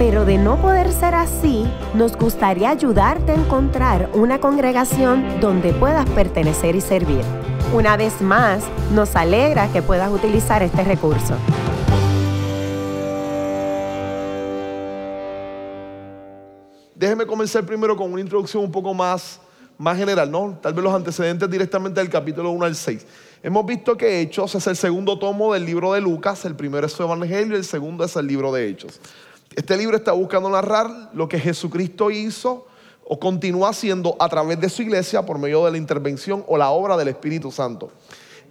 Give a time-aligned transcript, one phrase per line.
[0.00, 6.08] pero de no poder ser así, nos gustaría ayudarte a encontrar una congregación donde puedas
[6.08, 7.20] pertenecer y servir.
[7.74, 11.34] Una vez más, nos alegra que puedas utilizar este recurso.
[16.94, 19.38] Déjeme comenzar primero con una introducción un poco más
[19.80, 20.58] más general, ¿no?
[20.60, 23.06] Tal vez los antecedentes directamente del capítulo 1 al 6.
[23.42, 26.92] Hemos visto que Hechos es el segundo tomo del libro de Lucas, el primero es
[26.92, 29.00] su Evangelio y el segundo es el libro de Hechos.
[29.60, 32.66] Este libro está buscando narrar lo que Jesucristo hizo
[33.04, 36.70] o continúa haciendo a través de su iglesia por medio de la intervención o la
[36.70, 37.92] obra del Espíritu Santo.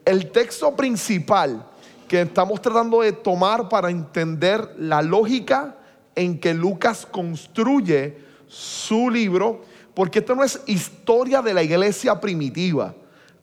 [0.06, 1.66] El texto principal
[2.08, 5.78] que estamos tratando de tomar para entender la lógica
[6.14, 9.62] en que Lucas construye su libro
[9.96, 12.94] porque esto no es historia de la iglesia primitiva.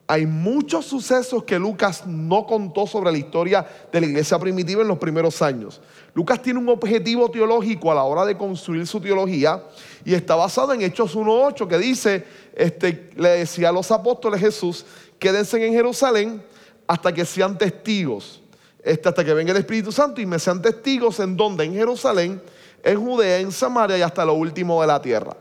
[0.06, 4.88] Hay muchos sucesos que Lucas no contó sobre la historia de la iglesia primitiva en
[4.88, 5.80] los primeros años.
[6.16, 9.62] Lucas tiene un objetivo teológico a la hora de construir su teología
[10.02, 14.86] y está basado en Hechos 1.8 que dice, este, le decía a los apóstoles Jesús,
[15.18, 16.42] quédense en Jerusalén
[16.86, 18.40] hasta que sean testigos,
[18.82, 22.40] este, hasta que venga el Espíritu Santo y me sean testigos en donde, en Jerusalén,
[22.82, 25.36] en Judea, en Samaria y hasta lo último de la tierra.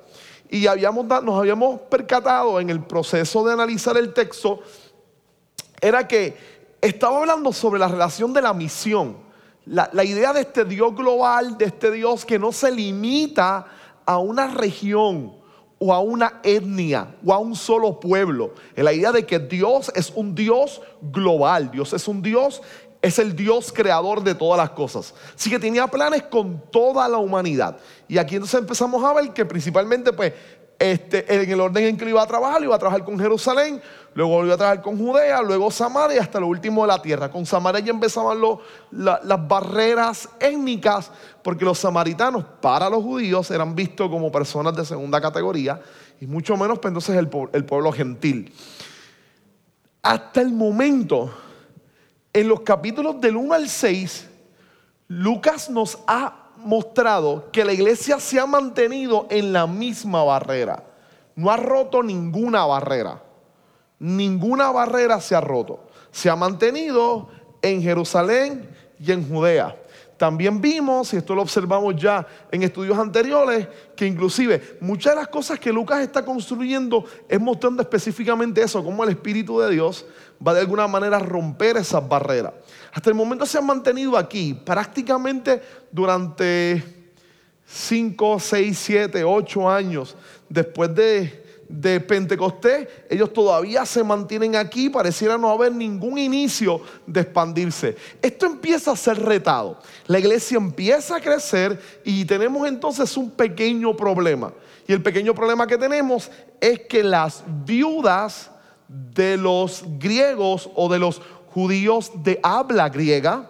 [0.50, 4.60] Y habíamos, nos habíamos percatado en el proceso de analizar el texto,
[5.80, 6.36] era que
[6.82, 9.24] estaba hablando sobre la relación de la misión.
[9.66, 13.66] La, la, idea de este Dios global, de este Dios que no se limita
[14.06, 15.34] a una región
[15.80, 18.54] o a una etnia o a un solo pueblo.
[18.76, 22.62] La idea de que Dios es un Dios global, Dios es un Dios
[23.06, 25.14] es el Dios creador de todas las cosas.
[25.36, 27.78] Así que tenía planes con toda la humanidad.
[28.08, 30.34] Y aquí entonces empezamos a ver que principalmente, pues,
[30.78, 33.82] este, en el orden en que iba a trabajar, iba a trabajar con Jerusalén,
[34.14, 37.32] luego iba a trabajar con Judea, luego Samaria hasta lo último de la tierra.
[37.32, 38.40] Con Samaria ya empezaban
[38.92, 45.22] las barreras étnicas, porque los samaritanos para los judíos eran vistos como personas de segunda
[45.22, 45.80] categoría,
[46.20, 48.54] y mucho menos pues, entonces el, el pueblo gentil.
[50.02, 51.34] Hasta el momento
[52.34, 54.30] en los capítulos del 1 al 6,
[55.08, 60.84] Lucas nos ha mostrado que la iglesia se ha mantenido en la misma barrera.
[61.36, 63.22] No ha roto ninguna barrera.
[64.00, 65.88] Ninguna barrera se ha roto.
[66.12, 67.30] Se ha mantenido
[67.62, 69.76] en Jerusalén y en Judea.
[70.18, 75.28] También vimos, y esto lo observamos ya en estudios anteriores, que inclusive muchas de las
[75.28, 80.06] cosas que Lucas está construyendo es mostrando específicamente eso, cómo el Espíritu de Dios
[80.46, 82.54] va de alguna manera a romper esas barreras.
[82.96, 85.62] Hasta el momento se han mantenido aquí prácticamente
[85.92, 86.82] durante
[87.66, 90.16] 5, 6, 7, 8 años
[90.48, 97.98] después de Pentecostés, ellos todavía se mantienen aquí, pareciera no haber ningún inicio de expandirse.
[98.22, 99.78] Esto empieza a ser retado.
[100.08, 104.54] La iglesia empieza a crecer y tenemos entonces un pequeño problema.
[104.88, 108.52] Y el pequeño problema que tenemos es que las viudas
[108.88, 111.20] de los griegos o de los
[111.56, 113.50] judíos de habla griega,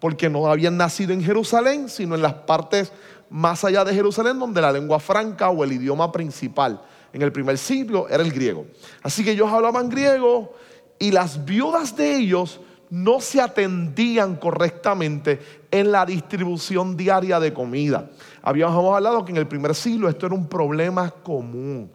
[0.00, 2.90] porque no habían nacido en Jerusalén, sino en las partes
[3.30, 6.82] más allá de Jerusalén, donde la lengua franca o el idioma principal
[7.12, 8.66] en el primer siglo era el griego.
[9.04, 10.52] Así que ellos hablaban griego
[10.98, 12.60] y las viudas de ellos
[12.90, 15.38] no se atendían correctamente
[15.70, 18.10] en la distribución diaria de comida.
[18.42, 21.92] Habíamos hablado que en el primer siglo esto era un problema común.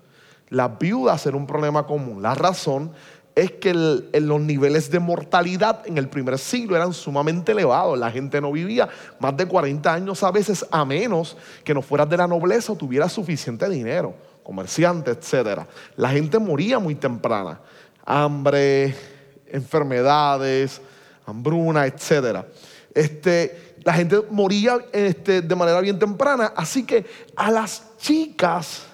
[0.47, 2.21] Las viudas eran un problema común.
[2.21, 2.93] La razón
[3.41, 7.97] es que los niveles de mortalidad en el primer siglo eran sumamente elevados.
[7.97, 8.89] La gente no vivía
[9.19, 12.75] más de 40 años a veces a menos que no fueras de la nobleza o
[12.75, 14.13] tuvieras suficiente dinero
[14.49, 15.59] comerciantes, etc.
[15.95, 17.59] La gente moría muy temprana.
[18.03, 18.95] Hambre,
[19.45, 20.81] enfermedades,
[21.23, 22.45] hambruna, etc.
[22.95, 26.51] Este, la gente moría este, de manera bien temprana.
[26.55, 27.05] Así que
[27.35, 28.87] a las chicas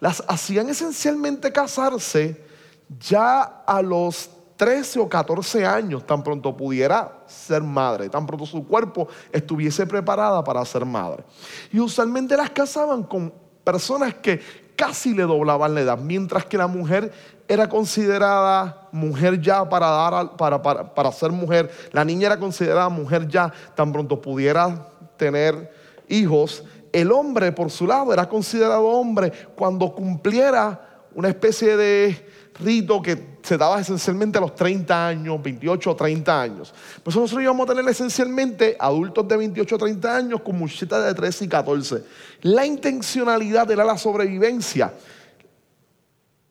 [0.00, 2.44] las hacían esencialmente casarse
[2.88, 8.66] ya a los 13 o 14 años, tan pronto pudiera ser madre, tan pronto su
[8.66, 11.24] cuerpo estuviese preparada para ser madre.
[11.72, 14.40] Y usualmente las casaban con personas que
[14.76, 17.12] casi le doblaban la edad, mientras que la mujer
[17.48, 20.62] era considerada mujer ya para, dar, para,
[20.94, 25.70] para, ser mujer, la niña era considerada mujer ya tan pronto pudiera tener
[26.08, 32.26] hijos, el hombre por su lado era considerado hombre cuando cumpliera una especie de
[32.58, 36.74] rito que se daba esencialmente a los 30 años, 28 o 30 años.
[37.02, 41.14] Pues nosotros íbamos a tener esencialmente adultos de 28 o 30 años con muchachitas de
[41.14, 42.04] 13 y 14.
[42.42, 44.92] La intencionalidad era la sobrevivencia.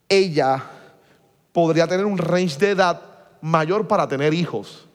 [0.08, 0.64] Ella
[1.52, 3.02] podría tener un range de edad
[3.42, 4.88] mayor para tener hijos.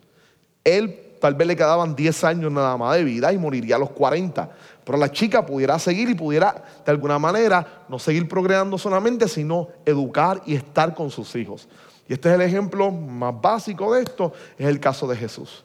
[0.65, 3.91] Él tal vez le quedaban 10 años nada más de vida y moriría a los
[3.91, 4.51] 40.
[4.91, 9.69] Pero la chica pudiera seguir y pudiera de alguna manera no seguir procreando solamente, sino
[9.87, 11.69] educar y estar con sus hijos.
[12.09, 15.65] Y este es el ejemplo más básico de esto, es el caso de Jesús.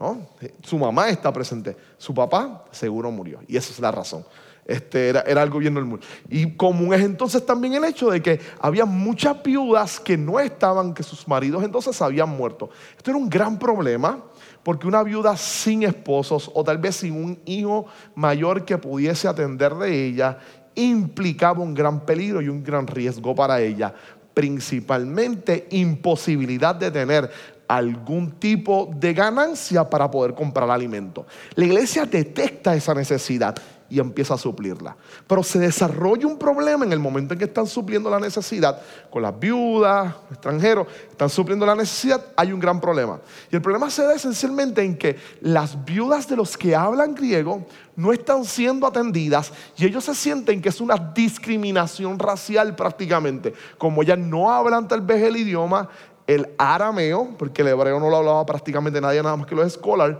[0.00, 0.26] ¿no?
[0.62, 3.40] Su mamá está presente, su papá seguro murió.
[3.46, 4.24] Y esa es la razón.
[4.64, 6.00] Este, era, era algo bien normal.
[6.30, 10.94] Y común es entonces también el hecho de que había muchas viudas que no estaban,
[10.94, 12.70] que sus maridos entonces habían muerto.
[12.96, 14.18] Esto era un gran problema
[14.62, 19.74] porque una viuda sin esposos o tal vez sin un hijo mayor que pudiese atender
[19.74, 20.38] de ella
[20.74, 23.92] implicaba un gran peligro y un gran riesgo para ella.
[24.34, 27.30] Principalmente imposibilidad de tener
[27.68, 31.26] algún tipo de ganancia para poder comprar alimento.
[31.54, 33.54] La iglesia detecta esa necesidad
[33.92, 34.96] y empieza a suplirla.
[35.26, 38.80] Pero se desarrolla un problema en el momento en que están supliendo la necesidad
[39.10, 43.20] con las viudas, extranjeros, están supliendo la necesidad, hay un gran problema.
[43.50, 47.66] Y el problema se da esencialmente en que las viudas de los que hablan griego
[47.94, 53.52] no están siendo atendidas y ellos se sienten que es una discriminación racial prácticamente.
[53.76, 55.90] Como ellas no hablan tal vez el idioma,
[56.26, 60.16] el arameo, porque el hebreo no lo hablaba prácticamente nadie, nada más que los scholars,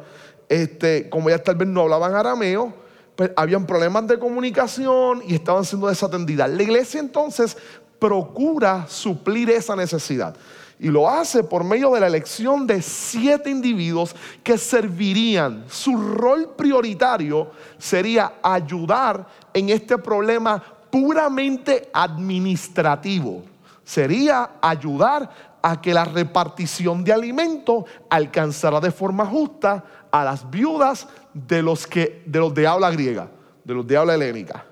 [0.51, 2.83] este, como ellas tal vez no hablaban arameo,
[3.17, 6.51] pues, habían problemas de comunicación y estaban siendo desatendidas.
[6.51, 7.57] La iglesia entonces
[7.99, 10.35] procura suplir esa necesidad.
[10.79, 15.65] Y lo hace por medio de la elección de siete individuos que servirían.
[15.69, 20.61] Su rol prioritario sería ayudar en este problema
[20.91, 23.45] puramente administrativo.
[23.85, 25.31] Sería ayudar
[25.63, 31.87] a que la repartición de alimento alcanzara de forma justa a las viudas de los,
[31.87, 33.29] que, de los de habla griega,
[33.65, 34.67] de los de habla helénica.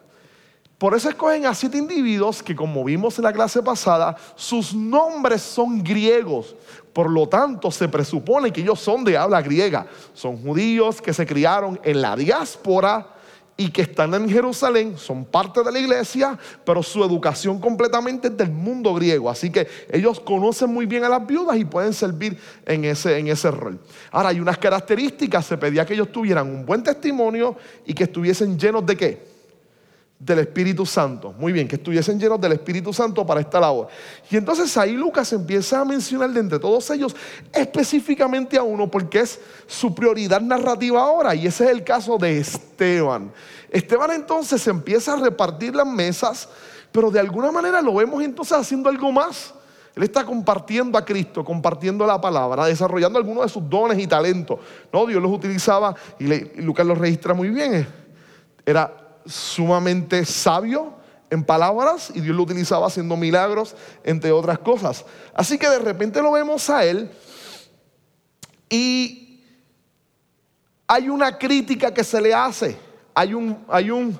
[0.78, 5.42] Por eso escogen a siete individuos que, como vimos en la clase pasada, sus nombres
[5.42, 6.56] son griegos.
[6.92, 9.86] Por lo tanto, se presupone que ellos son de habla griega.
[10.14, 13.19] Son judíos que se criaron en la diáspora
[13.60, 18.36] y que están en Jerusalén, son parte de la iglesia, pero su educación completamente es
[18.38, 19.28] del mundo griego.
[19.28, 23.28] Así que ellos conocen muy bien a las viudas y pueden servir en ese, en
[23.28, 23.78] ese rol.
[24.12, 27.54] Ahora, hay unas características, se pedía que ellos tuvieran un buen testimonio
[27.84, 29.29] y que estuviesen llenos de qué?
[30.20, 31.32] Del Espíritu Santo.
[31.32, 33.88] Muy bien, que estuviesen llenos del Espíritu Santo para esta labor.
[34.30, 37.16] Y entonces ahí Lucas empieza a mencionar de entre todos ellos
[37.50, 42.38] específicamente a uno porque es su prioridad narrativa ahora y ese es el caso de
[42.38, 43.32] Esteban.
[43.70, 46.50] Esteban entonces empieza a repartir las mesas,
[46.92, 49.54] pero de alguna manera lo vemos entonces haciendo algo más.
[49.96, 54.60] Él está compartiendo a Cristo, compartiendo la palabra, desarrollando algunos de sus dones y talentos.
[54.92, 57.88] No, Dios los utilizaba y, y Lucas los registra muy bien.
[58.66, 58.99] Era
[59.30, 60.94] sumamente sabio
[61.30, 65.04] en palabras y Dios lo utilizaba haciendo milagros, entre otras cosas.
[65.32, 67.10] Así que de repente lo vemos a él
[68.68, 69.40] y
[70.86, 72.76] hay una crítica que se le hace,
[73.14, 74.18] hay un, hay un,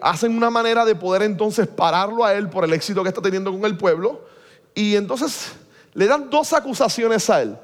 [0.00, 3.52] hacen una manera de poder entonces pararlo a él por el éxito que está teniendo
[3.52, 4.26] con el pueblo
[4.74, 5.52] y entonces
[5.94, 7.56] le dan dos acusaciones a él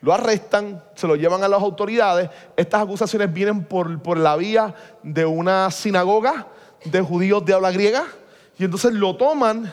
[0.00, 2.30] lo arrestan, se lo llevan a las autoridades.
[2.56, 6.46] Estas acusaciones vienen por, por, la vía de una sinagoga
[6.84, 8.04] de judíos de habla griega.
[8.58, 9.72] Y entonces lo toman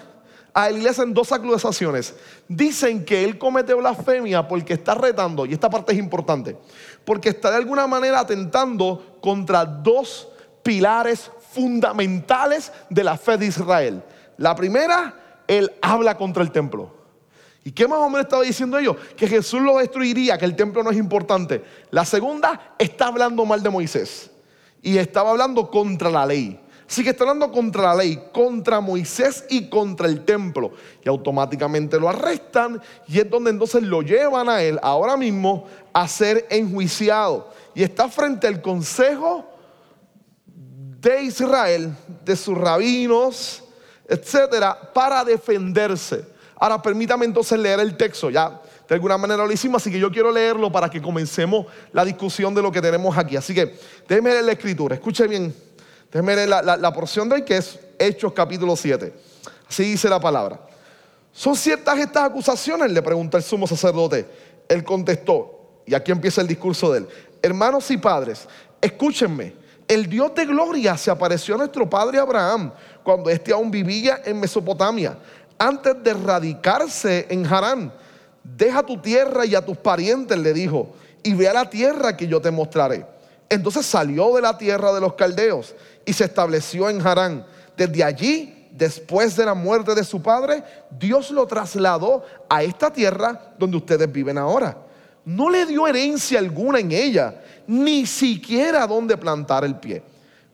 [0.53, 2.15] a él y le hacen dos acusaciones.
[2.47, 6.57] Dicen que él comete blasfemia porque está retando, y esta parte es importante,
[7.03, 10.29] porque está de alguna manera atentando contra dos
[10.63, 14.01] pilares fundamentales de la fe de Israel.
[14.37, 16.94] La primera, él habla contra el templo.
[17.67, 18.95] ¿Y qué más o menos estaba diciendo ellos?
[19.17, 21.63] Que Jesús lo destruiría, que el templo no es importante.
[21.89, 24.29] La segunda, está hablando mal de Moisés.
[24.83, 26.59] Y estaba hablando contra la ley.
[26.87, 30.73] Así que está hablando contra la ley, contra Moisés y contra el templo.
[31.03, 36.07] Y automáticamente lo arrestan y es donde entonces lo llevan a él ahora mismo a
[36.07, 37.51] ser enjuiciado.
[37.73, 39.43] Y está frente al consejo
[40.45, 43.63] de Israel, de sus rabinos,
[44.07, 46.34] etcétera, para defenderse.
[46.57, 50.11] Ahora permítame entonces leer el texto, ya de alguna manera lo hicimos, así que yo
[50.11, 53.35] quiero leerlo para que comencemos la discusión de lo que tenemos aquí.
[53.35, 53.75] Así que
[54.07, 55.53] déjeme leer la escritura, escuche bien,
[56.11, 59.13] déjeme leer la, porción de hoy que es Hechos capítulo 7.
[59.67, 60.59] Así dice la palabra.
[61.33, 62.91] ¿Son ciertas estas acusaciones?
[62.91, 64.25] Le preguntó el sumo sacerdote.
[64.69, 67.07] Él contestó, y aquí empieza el discurso de él.
[67.41, 68.47] Hermanos y padres,
[68.79, 69.65] escúchenme.
[69.87, 72.71] El Dios de gloria se apareció a nuestro padre Abraham
[73.03, 75.15] cuando éste aún vivía en Mesopotamia
[75.57, 77.91] antes de radicarse en Harán.
[78.43, 80.93] Deja tu tierra y a tus parientes, le dijo,
[81.23, 83.05] y ve a la tierra que yo te mostraré.
[83.49, 87.45] Entonces salió de la tierra de los caldeos y se estableció en Harán.
[87.75, 93.53] Desde allí, después de la muerte de su padre, Dios lo trasladó a esta tierra
[93.57, 94.77] donde ustedes viven ahora.
[95.23, 100.03] No le dio herencia alguna en ella, ni siquiera donde plantar el pie,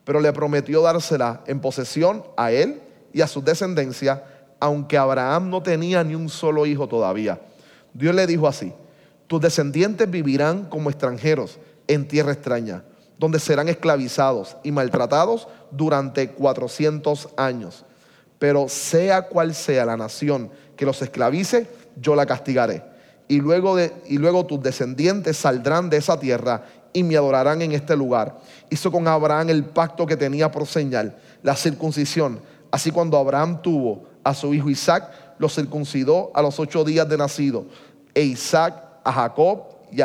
[0.05, 2.81] pero le prometió dársela en posesión a él
[3.12, 4.24] y a su descendencia,
[4.62, 7.41] aunque Abraham no tenía ni un solo hijo todavía.
[7.94, 8.72] Dios le dijo así,
[9.25, 12.84] tus descendientes vivirán como extranjeros en tierra extraña,
[13.18, 17.86] donde serán esclavizados y maltratados durante 400 años.
[18.38, 21.68] Pero sea cual sea la nación que los esclavice,
[22.00, 22.84] yo la castigaré.
[23.27, 27.72] Y luego, de, y luego tus descendientes saldrán de esa tierra y me adorarán en
[27.72, 28.38] este lugar.
[28.70, 32.41] Hizo con Abraham el pacto que tenía por señal, la circuncisión.
[32.70, 37.18] Así cuando Abraham tuvo a su hijo Isaac, lo circuncidó a los ocho días de
[37.18, 37.66] nacido.
[38.13, 40.01] E Isaac a Jacob y,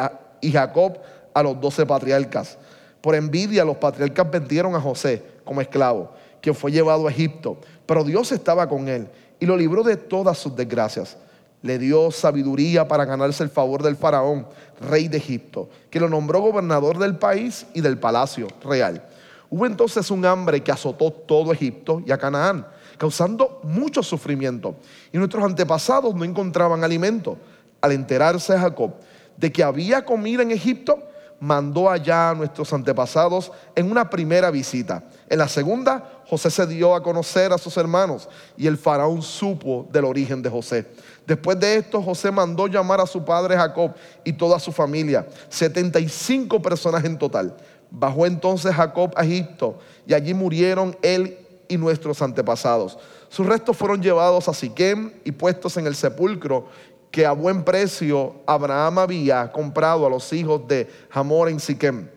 [0.46, 0.98] y Jacob
[1.34, 2.56] a los doce patriarcas.
[3.00, 7.58] Por envidia los patriarcas vendieron a José como esclavo, quien fue llevado a Egipto.
[7.84, 9.08] Pero Dios estaba con él
[9.38, 11.16] y lo libró de todas sus desgracias.
[11.62, 14.46] Le dio sabiduría para ganarse el favor del faraón,
[14.88, 19.02] rey de Egipto, que lo nombró gobernador del país y del palacio real.
[19.50, 22.66] Hubo entonces un hambre que azotó todo Egipto y a Canaán,
[22.98, 24.76] causando mucho sufrimiento.
[25.12, 27.36] Y nuestros antepasados no encontraban alimento.
[27.80, 28.94] Al enterarse Jacob
[29.36, 30.98] de que había comida en Egipto,
[31.38, 35.04] mandó allá a nuestros antepasados en una primera visita.
[35.28, 39.86] En la segunda, José se dio a conocer a sus hermanos y el faraón supo
[39.92, 40.86] del origen de José.
[41.26, 43.92] Después de esto, José mandó llamar a su padre Jacob
[44.24, 47.54] y toda su familia, 75 personas en total.
[47.90, 52.98] Bajó entonces Jacob a Egipto y allí murieron él y nuestros antepasados.
[53.28, 56.66] Sus restos fueron llevados a Siquem y puestos en el sepulcro
[57.10, 62.08] que a buen precio Abraham había comprado a los hijos de Hamor en Siquem.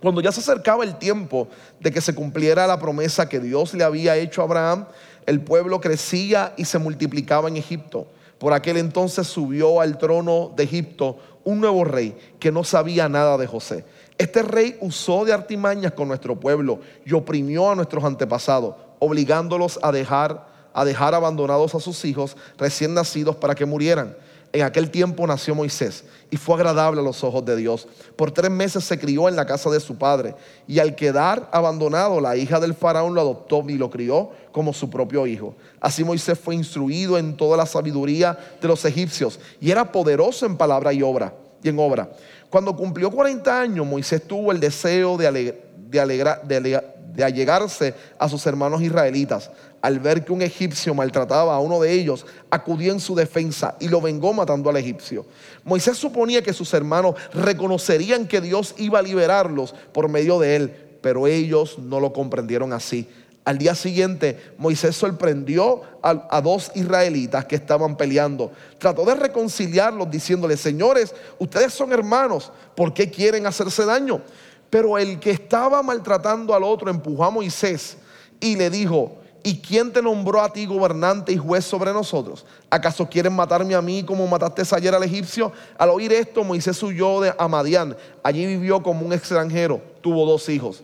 [0.00, 1.48] Cuando ya se acercaba el tiempo
[1.80, 4.86] de que se cumpliera la promesa que Dios le había hecho a Abraham,
[5.26, 8.06] el pueblo crecía y se multiplicaba en Egipto.
[8.38, 13.38] Por aquel entonces subió al trono de Egipto un nuevo rey que no sabía nada
[13.38, 13.84] de José.
[14.16, 19.90] Este rey usó de artimañas con nuestro pueblo y oprimió a nuestros antepasados, obligándolos a
[19.92, 24.16] dejar a dejar abandonados a sus hijos recién nacidos para que murieran.
[24.52, 27.88] En aquel tiempo nació Moisés y fue agradable a los ojos de Dios.
[28.14, 30.34] Por tres meses se crió en la casa de su padre
[30.68, 34.90] y al quedar abandonado la hija del faraón lo adoptó y lo crió como su
[34.90, 35.56] propio hijo.
[35.80, 40.56] Así Moisés fue instruido en toda la sabiduría de los egipcios y era poderoso en
[40.56, 42.10] palabra y obra y en obra.
[42.54, 45.28] Cuando cumplió 40 años, Moisés tuvo el deseo de,
[45.88, 46.82] de,
[47.12, 49.50] de allegarse a sus hermanos israelitas
[49.82, 53.88] al ver que un egipcio maltrataba a uno de ellos, acudió en su defensa y
[53.88, 55.26] lo vengó matando al egipcio.
[55.64, 60.76] Moisés suponía que sus hermanos reconocerían que Dios iba a liberarlos por medio de él,
[61.02, 63.08] pero ellos no lo comprendieron así.
[63.44, 68.52] Al día siguiente, Moisés sorprendió a, dos israelitas que estaban peleando.
[68.78, 74.22] Trató de reconciliarlos diciéndoles, señores, ustedes son hermanos, ¿por qué quieren hacerse daño?
[74.70, 77.98] Pero el que estaba maltratando al otro empujó a Moisés
[78.40, 82.46] y le dijo, ¿Y quién te nombró a ti gobernante y juez sobre nosotros?
[82.70, 85.52] ¿Acaso quieren matarme a mí como mataste ayer al egipcio?
[85.76, 87.94] Al oír esto, Moisés huyó de Amadián.
[88.22, 89.82] Allí vivió como un extranjero.
[90.00, 90.82] Tuvo dos hijos.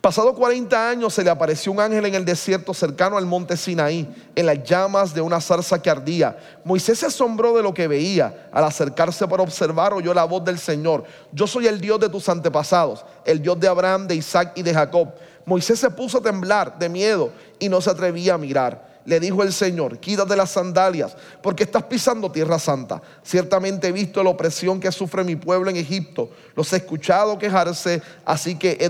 [0.00, 4.08] Pasado 40 años se le apareció un ángel en el desierto cercano al monte Sinaí,
[4.36, 6.38] en las llamas de una zarza que ardía.
[6.64, 8.48] Moisés se asombró de lo que veía.
[8.52, 11.02] Al acercarse para observar, oyó la voz del Señor.
[11.32, 14.72] Yo soy el Dios de tus antepasados, el Dios de Abraham, de Isaac y de
[14.72, 15.08] Jacob.
[15.44, 18.87] Moisés se puso a temblar de miedo y no se atrevía a mirar.
[19.08, 23.00] Le dijo el Señor, quítate las sandalias, porque estás pisando tierra santa.
[23.22, 26.28] Ciertamente he visto la opresión que sufre mi pueblo en Egipto.
[26.54, 28.84] Los he escuchado quejarse, así que he,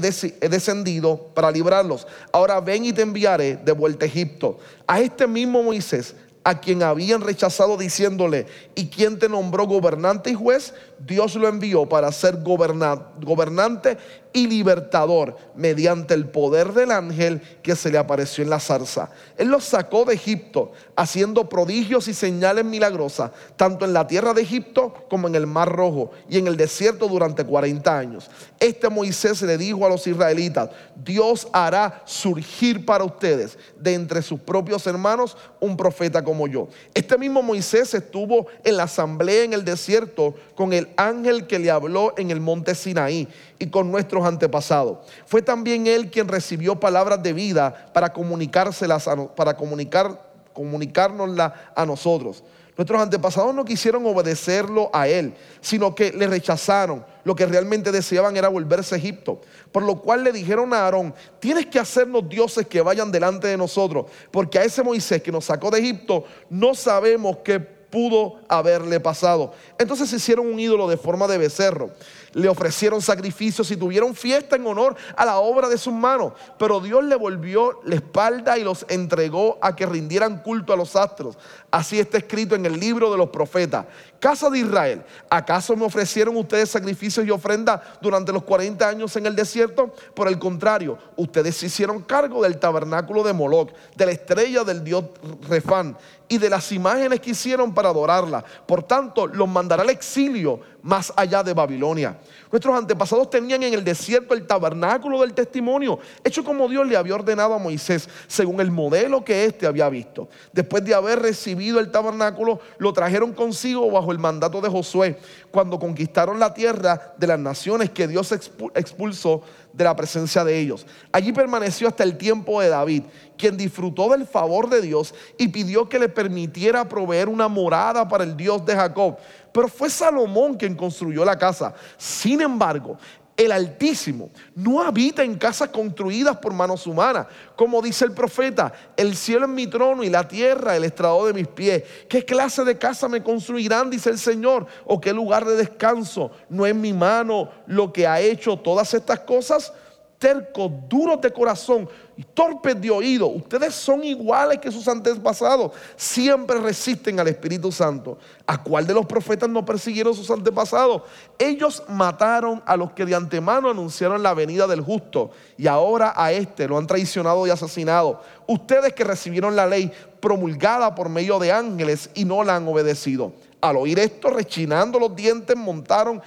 [0.44, 2.04] he descendido para librarlos.
[2.32, 4.58] Ahora ven y te enviaré de vuelta a Egipto.
[4.88, 6.16] A este mismo Moisés
[6.48, 10.72] a quien habían rechazado diciéndole, ¿y quién te nombró gobernante y juez?
[10.98, 13.98] Dios lo envió para ser gobernante
[14.32, 19.10] y libertador mediante el poder del ángel que se le apareció en la zarza.
[19.36, 24.42] Él los sacó de Egipto, haciendo prodigios y señales milagrosas, tanto en la tierra de
[24.42, 28.30] Egipto como en el Mar Rojo y en el desierto durante 40 años.
[28.60, 34.40] Este Moisés le dijo a los israelitas, Dios hará surgir para ustedes de entre sus
[34.40, 36.68] propios hermanos un profeta como yo.
[36.94, 41.70] Este mismo Moisés estuvo en la asamblea en el desierto con el ángel que le
[41.70, 43.28] habló en el monte Sinaí
[43.58, 44.98] y con nuestros antepasados.
[45.26, 52.42] Fue también él quien recibió palabras de vida para comunicárselas, para comunicar comunicárnosla a nosotros.
[52.76, 57.04] Nuestros antepasados no quisieron obedecerlo a él, sino que le rechazaron.
[57.24, 59.40] Lo que realmente deseaban era volverse a Egipto.
[59.72, 63.56] Por lo cual le dijeron a Aarón, tienes que hacernos dioses que vayan delante de
[63.56, 69.00] nosotros, porque a ese Moisés que nos sacó de Egipto no sabemos qué pudo haberle
[69.00, 69.52] pasado.
[69.78, 71.90] Entonces hicieron un ídolo de forma de becerro
[72.32, 76.32] le ofrecieron sacrificios y tuvieron fiesta en honor a la obra de sus manos.
[76.58, 80.96] Pero Dios le volvió la espalda y los entregó a que rindieran culto a los
[80.96, 81.36] astros.
[81.70, 83.84] Así está escrito en el libro de los profetas.
[84.18, 89.26] Casa de Israel, ¿acaso me ofrecieron ustedes sacrificios y ofrendas durante los 40 años en
[89.26, 89.94] el desierto?
[90.14, 94.82] Por el contrario, ustedes se hicieron cargo del tabernáculo de Moloch, de la estrella del
[94.82, 95.04] dios
[95.48, 95.96] Refán
[96.26, 98.44] y de las imágenes que hicieron para adorarla.
[98.66, 102.18] Por tanto, los mandará al exilio más allá de Babilonia.
[102.50, 107.14] Nuestros antepasados tenían en el desierto el tabernáculo del testimonio, hecho como Dios le había
[107.14, 110.28] ordenado a Moisés, según el modelo que éste había visto.
[110.52, 115.18] Después de haber recibido el tabernáculo, lo trajeron consigo bajo el mandato de Josué,
[115.50, 120.86] cuando conquistaron la tierra de las naciones que Dios expulsó de la presencia de ellos.
[121.12, 123.04] Allí permaneció hasta el tiempo de David,
[123.36, 128.24] quien disfrutó del favor de Dios y pidió que le permitiera proveer una morada para
[128.24, 129.16] el Dios de Jacob.
[129.52, 131.74] Pero fue Salomón quien construyó la casa.
[131.96, 132.98] Sin embargo,
[133.38, 137.28] el Altísimo no habita en casas construidas por manos humanas.
[137.54, 141.32] Como dice el profeta, el cielo es mi trono y la tierra el estrado de
[141.32, 141.84] mis pies.
[142.08, 143.90] ¿Qué clase de casa me construirán?
[143.90, 144.66] Dice el Señor.
[144.84, 146.32] ¿O qué lugar de descanso?
[146.48, 149.72] ¿No es mi mano lo que ha hecho todas estas cosas?
[150.18, 153.28] Tercos, duros de corazón y torpes de oído.
[153.28, 155.72] Ustedes son iguales que sus antepasados.
[155.96, 158.18] Siempre resisten al Espíritu Santo.
[158.46, 161.02] ¿A cuál de los profetas no persiguieron sus antepasados?
[161.38, 166.32] Ellos mataron a los que de antemano anunciaron la venida del justo y ahora a
[166.32, 168.20] este lo han traicionado y asesinado.
[168.46, 173.32] Ustedes que recibieron la ley promulgada por medio de ángeles y no la han obedecido.
[173.60, 176.22] Al oír esto, rechinando los dientes, montaron,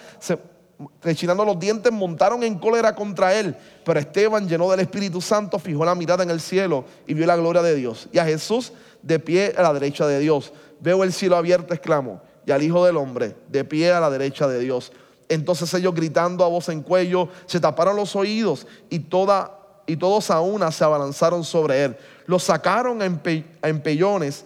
[1.02, 3.56] rechinando los dientes, montaron en cólera contra él.
[3.84, 7.36] Pero Esteban, lleno del Espíritu Santo, fijó la mirada en el cielo y vio la
[7.36, 8.08] gloria de Dios.
[8.12, 10.54] Y a Jesús de pie a la derecha de Dios.
[10.80, 12.22] Veo el cielo abierto, exclamó.
[12.46, 14.92] Y al Hijo del Hombre de pie a la derecha de Dios.
[15.30, 20.30] Entonces ellos gritando a voz en cuello, se taparon los oídos y, toda, y todos
[20.30, 21.98] a una se abalanzaron sobre él.
[22.26, 24.44] Lo sacaron a, a empellones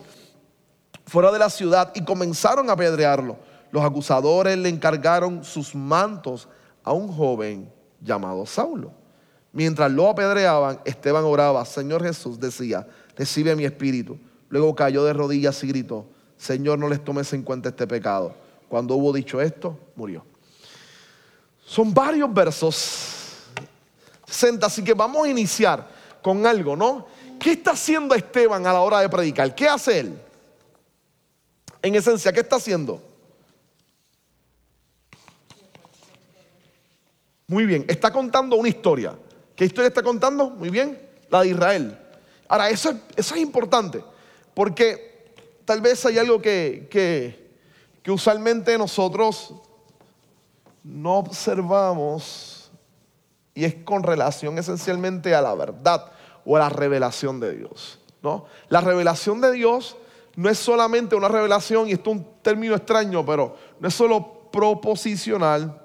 [1.07, 3.37] fuera de la ciudad y comenzaron a apedrearlo.
[3.75, 6.47] Los acusadores le encargaron sus mantos
[6.81, 8.93] a un joven llamado Saulo.
[9.51, 14.17] Mientras lo apedreaban, Esteban oraba, Señor Jesús decía, recibe mi espíritu.
[14.47, 16.05] Luego cayó de rodillas y gritó,
[16.37, 18.33] Señor, no les tomes en cuenta este pecado.
[18.69, 20.23] Cuando hubo dicho esto, murió.
[21.65, 23.49] Son varios versos.
[24.25, 25.85] Senta, así que vamos a iniciar
[26.21, 27.07] con algo, ¿no?
[27.37, 29.53] ¿Qué está haciendo Esteban a la hora de predicar?
[29.53, 30.17] ¿Qué hace él?
[31.81, 33.14] En esencia, ¿qué está haciendo?
[37.47, 39.15] Muy bien, está contando una historia.
[39.55, 40.49] ¿Qué historia está contando?
[40.49, 41.97] Muy bien, la de Israel.
[42.47, 44.03] Ahora, eso, es importante,
[44.53, 46.87] porque tal vez hay algo que,
[48.01, 49.53] que usualmente nosotros
[50.83, 52.69] no observamos
[53.55, 56.11] y es con relación esencialmente a la verdad
[56.45, 57.99] o a la revelación de Dios.
[58.21, 58.45] ¿no?
[58.69, 59.97] La revelación de Dios
[60.35, 64.49] no es solamente una revelación, y esto es un término extraño, pero no es solo
[64.51, 65.84] proposicional,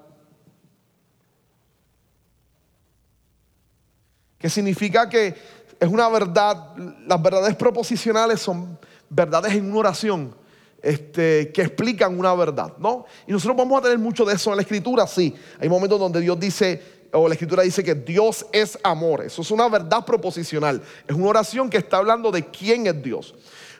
[4.41, 5.35] que significa que
[5.79, 6.75] es una verdad,
[7.05, 8.77] las verdades proposicionales son
[9.09, 10.35] verdades en una oración
[10.81, 13.05] este, que explican una verdad, ¿no?
[13.27, 15.33] Y nosotros vamos a tener mucho de eso en la escritura, sí.
[15.59, 16.81] Hay momentos donde Dios dice,
[17.13, 19.21] o la escritura dice que Dios es amor.
[19.21, 20.81] Eso es una verdad proposicional.
[21.07, 23.35] Es una oración que está hablando de quién es Dios.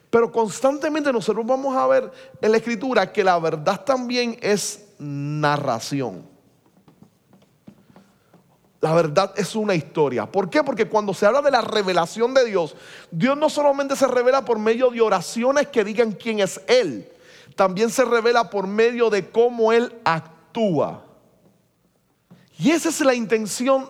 [0.10, 6.31] Pero constantemente nosotros vamos a ver en la escritura que la verdad también es narración.
[8.82, 10.26] La verdad es una historia.
[10.26, 10.63] ¿Por qué?
[10.63, 12.76] Porque cuando se habla de la revelación de Dios,
[13.12, 17.08] Dios no solamente se revela por medio de oraciones que digan quién es Él,
[17.56, 21.06] también se revela por medio de cómo Él actúa.
[22.58, 23.88] Y esa es la intención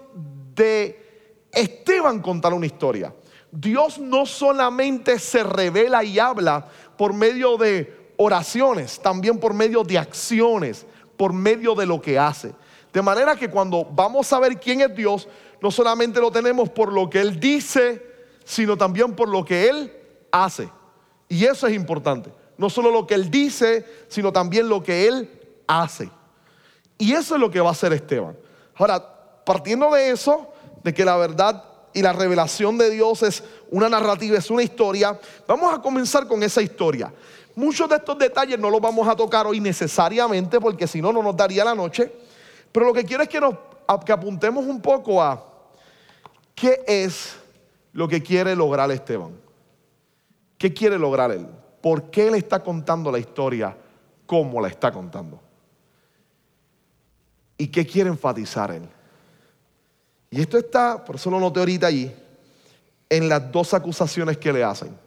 [0.53, 3.13] de Esteban contar una historia.
[3.49, 9.97] Dios no solamente se revela y habla por medio de oraciones, también por medio de
[9.97, 12.53] acciones, por medio de lo que hace.
[12.93, 15.27] De manera que cuando vamos a ver quién es Dios,
[15.61, 18.05] no solamente lo tenemos por lo que Él dice,
[18.43, 19.93] sino también por lo que Él
[20.31, 20.69] hace.
[21.29, 22.31] Y eso es importante.
[22.57, 25.29] No solo lo que Él dice, sino también lo que Él
[25.67, 26.09] hace.
[26.97, 28.37] Y eso es lo que va a hacer Esteban.
[28.75, 29.03] Ahora,
[29.45, 30.51] partiendo de eso,
[30.83, 35.19] de que la verdad y la revelación de Dios es una narrativa, es una historia,
[35.47, 37.13] vamos a comenzar con esa historia.
[37.55, 41.21] Muchos de estos detalles no los vamos a tocar hoy necesariamente porque si no, no
[41.21, 42.11] nos daría la noche.
[42.71, 43.55] Pero lo que quiero es que, nos,
[44.05, 45.43] que apuntemos un poco a
[46.55, 47.35] qué es
[47.93, 49.31] lo que quiere lograr Esteban.
[50.57, 51.47] ¿Qué quiere lograr él?
[51.81, 53.75] ¿Por qué él está contando la historia
[54.25, 55.39] como la está contando?
[57.57, 58.87] ¿Y qué quiere enfatizar él?
[60.29, 62.11] Y esto está, por eso lo noté ahorita allí,
[63.09, 64.97] en las dos acusaciones que le hacen.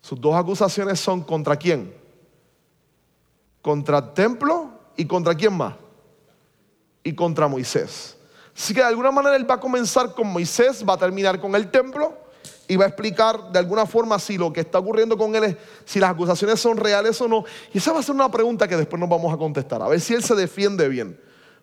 [0.00, 1.92] Sus dos acusaciones son contra quién?
[3.60, 5.74] Contra el templo y contra quién más?
[7.02, 8.16] Y contra Moisés.
[8.56, 11.54] Así que de alguna manera él va a comenzar con Moisés, va a terminar con
[11.54, 12.14] el templo
[12.68, 15.56] y va a explicar de alguna forma si lo que está ocurriendo con él es,
[15.84, 17.44] si las acusaciones son reales o no.
[17.72, 20.00] Y esa va a ser una pregunta que después nos vamos a contestar, a ver
[20.00, 21.18] si él se defiende bien.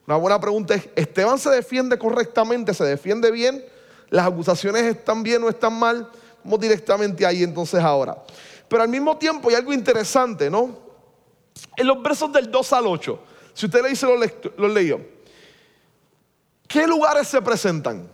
[0.08, 2.74] Una buena pregunta es, ¿Esteban se defiende correctamente?
[2.74, 3.64] ¿Se defiende bien?
[4.10, 6.10] ¿Las acusaciones están bien o están mal?
[6.44, 8.24] Vamos directamente ahí entonces ahora.
[8.68, 10.78] Pero al mismo tiempo hay algo interesante, ¿no?
[11.76, 13.20] En los versos del 2 al 8,
[13.54, 14.06] si usted le dice
[14.58, 15.02] lo, leyó,
[16.68, 18.10] ¿qué lugares se presentan?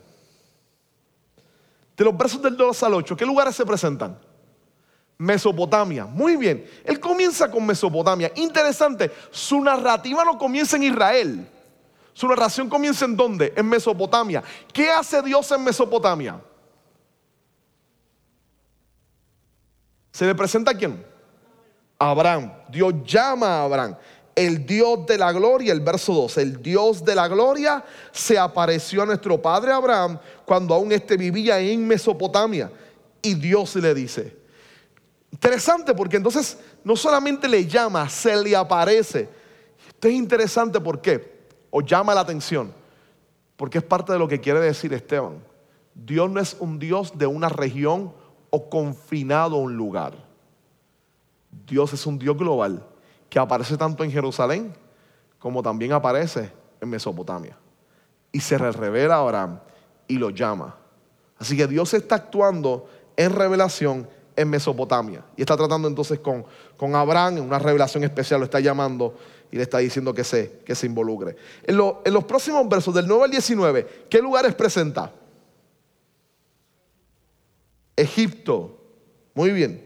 [1.95, 4.17] De los versos del 2 al 8, ¿qué lugares se presentan?
[5.17, 6.05] Mesopotamia.
[6.05, 6.69] Muy bien.
[6.83, 8.31] Él comienza con Mesopotamia.
[8.35, 11.47] Interesante, su narrativa no comienza en Israel.
[12.13, 13.53] Su narración comienza en dónde?
[13.55, 14.43] En Mesopotamia.
[14.71, 16.39] ¿Qué hace Dios en Mesopotamia?
[20.11, 21.03] ¿Se le presenta a quién?
[21.97, 22.51] Abraham.
[22.69, 23.95] Dios llama a Abraham.
[24.35, 29.03] El Dios de la gloria, el verso 2, el Dios de la gloria se apareció
[29.03, 32.71] a nuestro padre Abraham cuando aún éste vivía en Mesopotamia.
[33.21, 34.35] Y Dios le dice,
[35.31, 39.29] interesante porque entonces no solamente le llama, se le aparece.
[39.87, 41.33] Esto es interesante, ¿por qué?
[41.75, 42.71] o llama la atención,
[43.57, 45.43] porque es parte de lo que quiere decir Esteban.
[45.95, 48.13] Dios no es un Dios de una región
[48.51, 50.13] o confinado a un lugar.
[51.67, 52.85] Dios es un Dios global
[53.33, 54.75] que aparece tanto en Jerusalén
[55.39, 57.57] como también aparece en Mesopotamia.
[58.31, 59.59] Y se revela a Abraham
[60.07, 60.75] y lo llama.
[61.39, 65.25] Así que Dios está actuando en revelación en Mesopotamia.
[65.35, 66.45] Y está tratando entonces con,
[66.77, 69.17] con Abraham en una revelación especial, lo está llamando
[69.51, 71.35] y le está diciendo que se, que se involucre.
[71.63, 75.11] En, en los próximos versos, del 9 al 19, ¿qué lugares presenta?
[77.95, 78.79] Egipto.
[79.33, 79.82] Muy bien.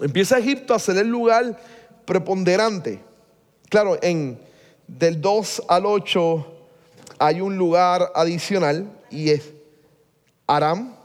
[0.00, 1.56] Empieza Egipto a ser el lugar
[2.04, 3.00] preponderante.
[3.68, 4.40] Claro, en
[4.86, 6.46] del 2 al 8
[7.18, 9.52] hay un lugar adicional y es
[10.46, 10.96] Aram,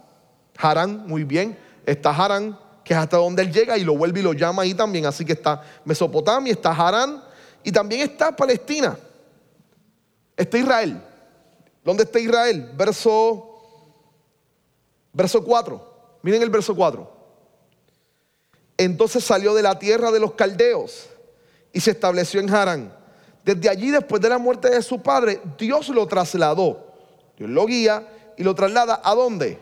[0.57, 1.57] Harán, muy bien.
[1.85, 4.73] Está Harán, que es hasta donde él llega y lo vuelve y lo llama ahí
[4.73, 5.05] también.
[5.05, 7.23] Así que está Mesopotamia, está Harán
[7.63, 8.97] y también está Palestina.
[10.35, 10.99] Está Israel.
[11.83, 12.71] ¿Dónde está Israel?
[12.75, 13.59] Verso,
[15.13, 16.17] verso 4.
[16.23, 17.18] Miren el verso 4.
[18.79, 21.09] Entonces salió de la tierra de los caldeos
[21.73, 22.93] y se estableció en Harán.
[23.43, 26.87] Desde allí, después de la muerte de su padre, Dios lo trasladó.
[27.37, 29.59] Dios lo guía y lo traslada a dónde?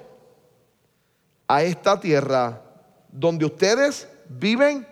[1.47, 2.61] A esta tierra
[3.11, 4.87] donde ustedes viven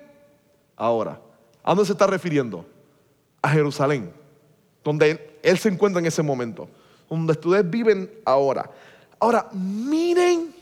[0.75, 1.21] ahora.
[1.63, 2.65] ¿A dónde se está refiriendo?
[3.43, 4.11] A Jerusalén,
[4.83, 6.67] donde él, se encuentra en ese momento,
[7.07, 8.71] donde ustedes viven ahora.
[9.19, 10.55] Ahora, miren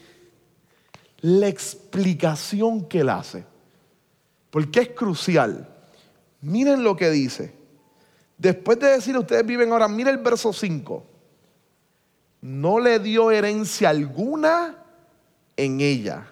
[1.22, 3.46] la explicación que él hace,
[4.54, 5.68] porque es crucial.
[6.42, 7.56] Miren lo que dice.
[8.38, 11.04] Después de decir ustedes viven ahora, miren el verso 5.
[12.42, 14.78] No le dio herencia alguna
[15.58, 16.28] en ella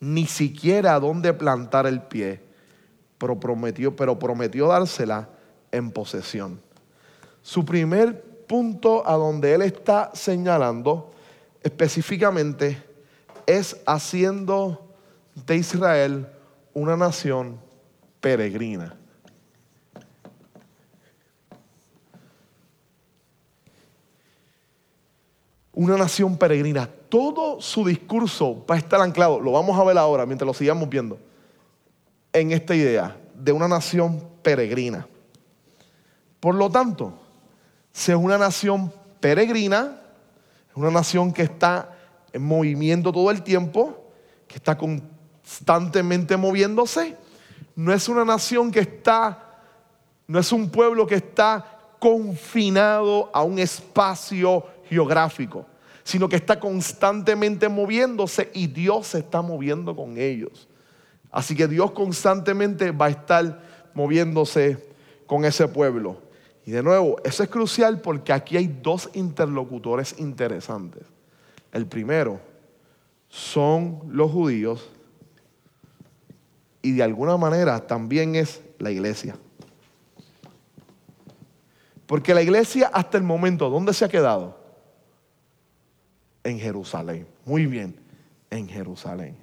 [0.00, 2.42] ni siquiera a dónde plantar el pie,
[3.16, 5.28] pero prometió, pero prometió dársela
[5.70, 6.60] en posesión.
[7.42, 11.12] Su primer punto a donde él está señalando
[11.62, 12.82] específicamente
[13.46, 14.96] es haciendo
[15.46, 16.26] de Israel
[16.76, 17.58] una nación
[18.20, 18.94] peregrina.
[25.72, 30.26] Una nación peregrina todo su discurso va a estar anclado, lo vamos a ver ahora
[30.26, 31.18] mientras lo sigamos viendo,
[32.34, 35.08] en esta idea de una nación peregrina.
[36.40, 37.18] Por lo tanto,
[37.90, 39.98] si es una nación peregrina,
[40.68, 41.96] es una nación que está
[42.34, 44.12] en movimiento todo el tiempo,
[44.46, 44.76] que está
[45.46, 47.16] constantemente moviéndose,
[47.76, 49.60] no es una nación que está,
[50.26, 51.64] no es un pueblo que está
[52.00, 55.64] confinado a un espacio geográfico
[56.02, 60.68] sino que está constantemente moviéndose y Dios se está moviendo con ellos.
[61.32, 63.60] Así que Dios constantemente va a estar
[63.92, 64.88] moviéndose
[65.26, 66.18] con ese pueblo.
[66.64, 71.02] Y de nuevo, eso es crucial porque aquí hay dos interlocutores interesantes.
[71.72, 72.38] El primero
[73.28, 74.88] son los judíos
[76.86, 79.36] y de alguna manera también es la iglesia.
[82.06, 84.56] Porque la iglesia hasta el momento, ¿dónde se ha quedado?
[86.44, 87.26] En Jerusalén.
[87.44, 87.98] Muy bien,
[88.50, 89.36] en Jerusalén.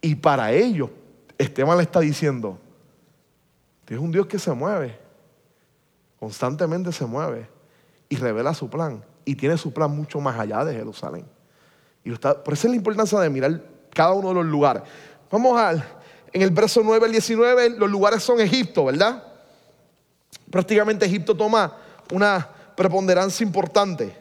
[0.00, 0.88] Y para ellos,
[1.36, 2.58] Esteban le está diciendo,
[3.88, 4.98] es un Dios que se mueve,
[6.18, 7.46] constantemente se mueve
[8.08, 9.04] y revela su plan.
[9.26, 11.26] Y tiene su plan mucho más allá de Jerusalén.
[12.04, 14.82] Y por eso es la importancia de mirar cada uno de los lugares.
[15.30, 15.84] Vamos al,
[16.32, 19.22] en el verso 9 al 19, los lugares son Egipto, ¿verdad?
[20.50, 21.76] Prácticamente Egipto toma
[22.10, 24.14] una preponderancia importante.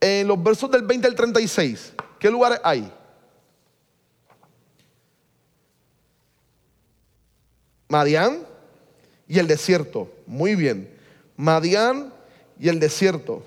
[0.00, 2.92] En los versos del 20 al 36, ¿qué lugares hay?
[7.88, 8.46] Madián
[9.26, 10.10] y el desierto.
[10.26, 10.94] Muy bien.
[11.36, 12.12] Madián
[12.60, 13.42] y el desierto.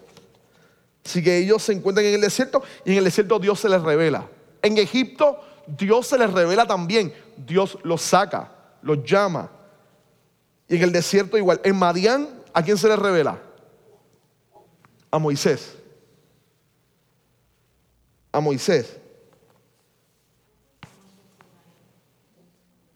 [1.06, 3.82] Así que ellos se encuentran en el desierto y en el desierto Dios se les
[3.82, 4.28] revela.
[4.62, 5.40] En Egipto
[5.78, 7.14] Dios se les revela también.
[7.38, 9.50] Dios los saca, los llama.
[10.68, 11.60] Y en el desierto igual.
[11.64, 13.40] En Madián, ¿a quién se les revela?
[15.10, 15.76] A Moisés.
[18.32, 18.98] A Moisés.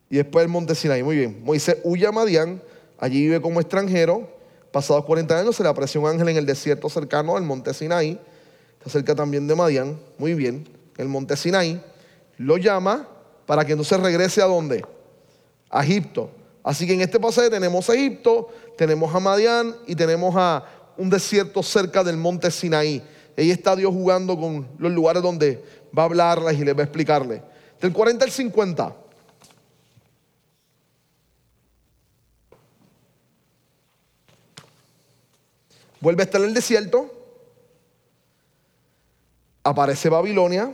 [0.09, 1.03] Y después el monte Sinai.
[1.03, 1.43] Muy bien.
[1.43, 2.61] Moisés huye a Madián.
[2.97, 4.29] Allí vive como extranjero.
[4.71, 8.19] Pasados 40 años se le apareció un ángel en el desierto cercano al monte Sinai.
[8.77, 9.99] Está cerca también de Madián.
[10.17, 10.74] Muy bien.
[10.97, 11.81] El monte Sinai
[12.37, 13.07] lo llama
[13.45, 14.85] para que entonces regrese a dónde?
[15.69, 16.29] A Egipto.
[16.63, 20.65] Así que en este pasaje tenemos a Egipto, tenemos a Madián y tenemos a
[20.97, 23.03] un desierto cerca del monte Sinaí.
[23.37, 25.63] Ahí está Dios jugando con los lugares donde
[25.97, 27.41] va a hablarles y les va a explicarles.
[27.81, 28.95] Del 40 al 50.
[35.99, 37.11] Vuelve a estar en el desierto.
[39.63, 40.71] Aparece Babilonia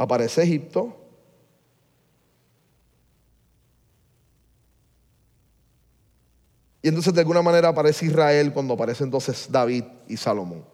[0.00, 0.96] aparece Egipto.
[6.80, 10.64] Y entonces de alguna manera aparece Israel cuando aparece entonces David y Salomón.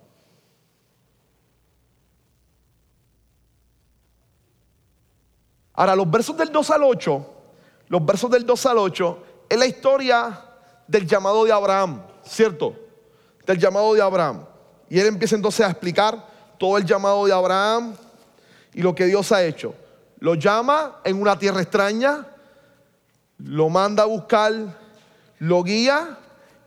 [5.72, 7.26] Ahora, los versos del 2 al 8,
[7.88, 10.40] los versos del 2 al 8, es la historia
[10.86, 12.76] del llamado de Abraham, ¿cierto?
[13.44, 14.46] Del llamado de Abraham.
[14.88, 16.24] Y él empieza entonces a explicar
[16.58, 17.96] todo el llamado de Abraham,
[18.76, 19.74] y lo que Dios ha hecho.
[20.20, 22.26] Lo llama en una tierra extraña,
[23.38, 24.52] lo manda a buscar,
[25.38, 26.18] lo guía,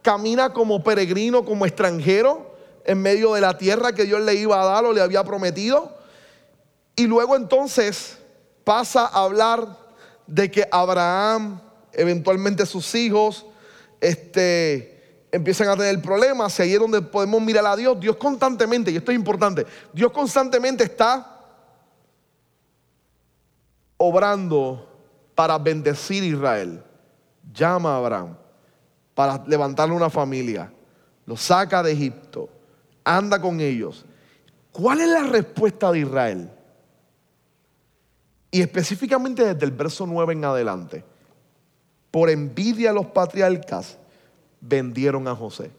[0.02, 4.66] camina como peregrino, como extranjero en medio de la tierra que Dios le iba a
[4.66, 6.00] dar o le había prometido.
[6.96, 8.18] Y luego entonces
[8.64, 9.78] pasa a hablar
[10.26, 11.62] de que Abraham,
[11.94, 13.46] eventualmente sus hijos,
[14.02, 16.58] este, empiezan a tener problemas.
[16.58, 18.00] Y ahí es donde podemos mirar a Dios.
[18.00, 21.36] Dios constantemente, y esto es importante, Dios constantemente está
[24.00, 24.88] obrando
[25.36, 26.82] para bendecir Israel.
[27.54, 28.38] Llama a Abraham
[29.14, 30.72] para levantarle una familia.
[31.26, 32.50] Lo saca de Egipto.
[33.04, 34.06] Anda con ellos.
[34.72, 36.50] ¿Cuál es la respuesta de Israel?
[38.50, 41.04] Y específicamente desde el verso 9 en adelante.
[42.10, 43.98] Por envidia a los patriarcas
[44.62, 45.70] vendieron a José.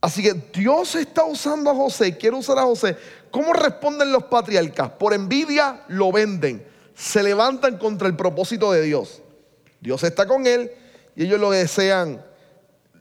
[0.00, 2.96] Así que Dios está usando a José, quiere usar a José.
[3.32, 4.90] ¿Cómo responden los patriarcas?
[4.90, 6.64] Por envidia lo venden,
[6.94, 9.22] se levantan contra el propósito de Dios.
[9.80, 10.70] Dios está con él
[11.16, 12.22] y ellos lo desean,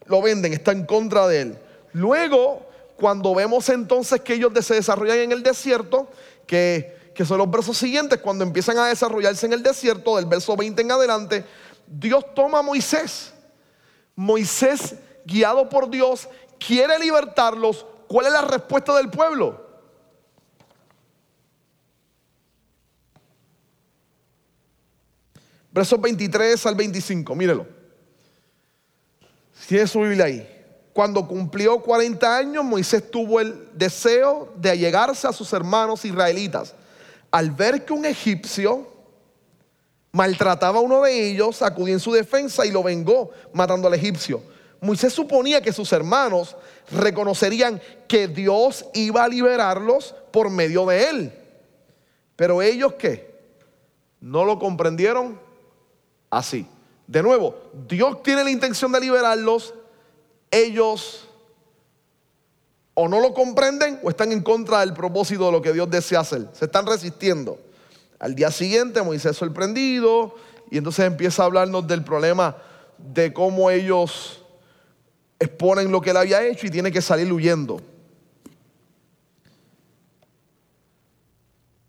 [0.06, 1.58] lo venden, está en contra de él.
[1.92, 2.66] Luego,
[2.96, 6.10] cuando vemos entonces que ellos se desarrollan en el desierto,
[6.48, 10.56] que, que son los versos siguientes, cuando empiezan a desarrollarse en el desierto, del verso
[10.56, 11.44] 20 en adelante,
[11.86, 13.34] Dios toma a Moisés.
[14.16, 19.71] Moisés, guiado por Dios, quiere libertarlos, ¿cuál es la respuesta del pueblo?
[25.72, 27.66] Versos 23 al 25, mírelo.
[29.68, 30.48] Tiene su Biblia ahí.
[30.94, 36.74] Cuando cumplió 40 años, Moisés tuvo el deseo de allegarse a sus hermanos israelitas.
[37.32, 38.92] Al ver que un egipcio
[40.12, 44.44] maltrataba a uno de ellos, acudió en su defensa y lo vengó matando al egipcio.
[44.82, 46.58] Moisés suponía que sus hermanos
[46.92, 51.34] reconocerían que Dios iba a liberarlos por medio de él.
[52.36, 53.32] Pero ellos qué?
[54.20, 55.40] No lo comprendieron
[56.32, 56.66] así.
[57.06, 57.56] De nuevo,
[57.88, 59.76] Dios tiene la intención de liberarlos,
[60.50, 61.28] ellos
[62.94, 66.22] o no lo comprenden o están en contra del propósito de lo que Dios desea
[66.22, 66.48] hacer.
[66.54, 67.60] Se están resistiendo.
[68.20, 70.36] Al día siguiente Moisés sorprendido
[70.70, 72.56] y entonces empieza a hablarnos del problema
[72.98, 74.44] de cómo ellos
[75.40, 77.82] exponen lo que él había hecho y tiene que salir huyendo.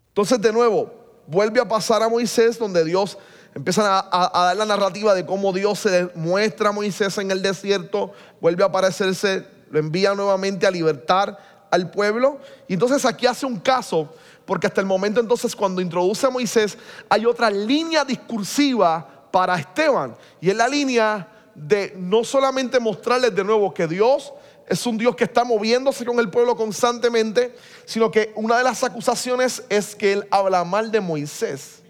[0.09, 0.91] Entonces de nuevo,
[1.27, 3.17] vuelve a pasar a Moisés donde Dios
[3.55, 8.13] empieza a, dar la narrativa de cómo Dios se muestra a Moisés en el desierto,
[8.41, 12.39] vuelve a aparecerse, lo envía nuevamente a libertar al pueblo.
[12.67, 14.13] Y entonces aquí hace un caso,
[14.45, 16.77] porque hasta el momento entonces cuando introduce a Moisés
[17.09, 20.15] hay otra línea discursiva para Esteban.
[20.41, 24.33] Y es la línea de no solamente mostrarles de nuevo que Dios
[24.67, 28.83] es un Dios que está moviéndose con el pueblo constantemente, sino que una de las
[28.83, 31.82] acusaciones es que él habla mal de Moisés.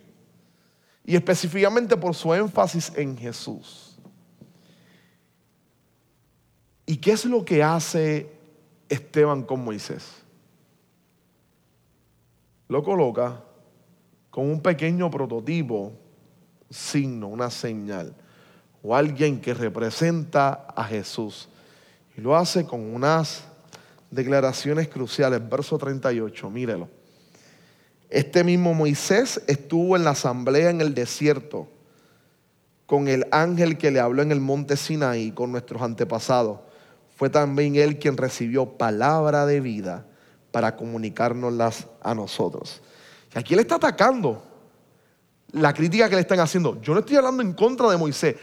[1.05, 3.97] Y específicamente por su énfasis en Jesús.
[6.85, 8.31] ¿Y qué es lo que hace
[8.89, 10.23] Esteban con Moisés?
[12.67, 13.41] Lo coloca
[14.29, 15.93] con un pequeño prototipo,
[16.69, 18.15] signo, una señal,
[18.81, 21.49] o alguien que representa a Jesús.
[22.17, 23.43] Y lo hace con unas
[24.11, 25.47] declaraciones cruciales.
[25.47, 26.89] Verso 38, mírelo.
[28.13, 31.67] Este mismo Moisés estuvo en la asamblea en el desierto
[32.85, 36.59] con el ángel que le habló en el monte Sinaí con nuestros antepasados.
[37.15, 40.05] Fue también él quien recibió palabra de vida
[40.51, 42.83] para comunicárnoslas a nosotros.
[43.33, 44.43] Y aquí él está atacando
[45.51, 46.79] la crítica que le están haciendo.
[46.81, 48.35] Yo no estoy hablando en contra de Moisés.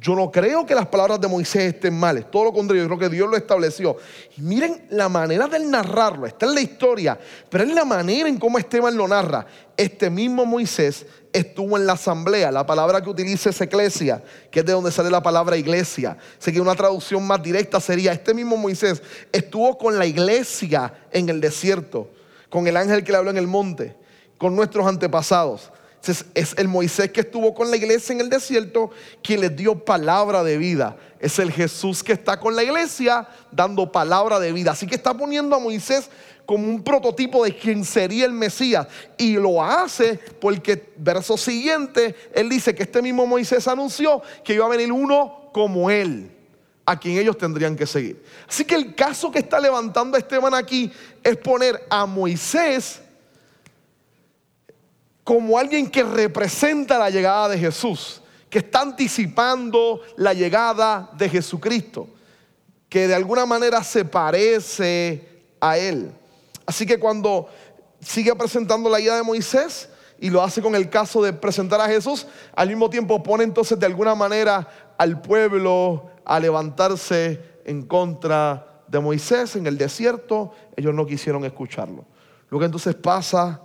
[0.00, 2.98] Yo no creo que las palabras de Moisés estén males, todo lo contrario, yo creo
[2.98, 3.96] que Dios lo estableció.
[4.36, 8.38] Y miren la manera de narrarlo, está en la historia, pero es la manera en
[8.38, 9.46] cómo Esteban lo narra.
[9.76, 14.66] Este mismo Moisés estuvo en la asamblea, la palabra que utiliza es eclesia, que es
[14.66, 16.18] de donde sale la palabra iglesia.
[16.38, 21.28] Sé que una traducción más directa sería, este mismo Moisés estuvo con la iglesia en
[21.30, 22.10] el desierto,
[22.50, 23.96] con el ángel que le habló en el monte,
[24.36, 25.70] con nuestros antepasados
[26.08, 28.90] es el Moisés que estuvo con la iglesia en el desierto
[29.22, 30.96] quien les dio palabra de vida.
[31.18, 34.72] Es el Jesús que está con la iglesia dando palabra de vida.
[34.72, 36.10] Así que está poniendo a Moisés
[36.44, 38.86] como un prototipo de quien sería el Mesías.
[39.18, 44.64] Y lo hace porque, verso siguiente, él dice que este mismo Moisés anunció que iba
[44.64, 46.30] a venir uno como él
[46.86, 48.22] a quien ellos tendrían que seguir.
[48.48, 50.92] Así que el caso que está levantando Esteban aquí
[51.22, 53.00] es poner a Moisés
[55.26, 62.06] como alguien que representa la llegada de Jesús, que está anticipando la llegada de Jesucristo,
[62.88, 66.12] que de alguna manera se parece a Él.
[66.64, 67.48] Así que cuando
[67.98, 69.88] sigue presentando la idea de Moisés
[70.20, 73.80] y lo hace con el caso de presentar a Jesús, al mismo tiempo pone entonces
[73.80, 80.94] de alguna manera al pueblo a levantarse en contra de Moisés en el desierto, ellos
[80.94, 82.04] no quisieron escucharlo.
[82.48, 83.60] Lo que entonces pasa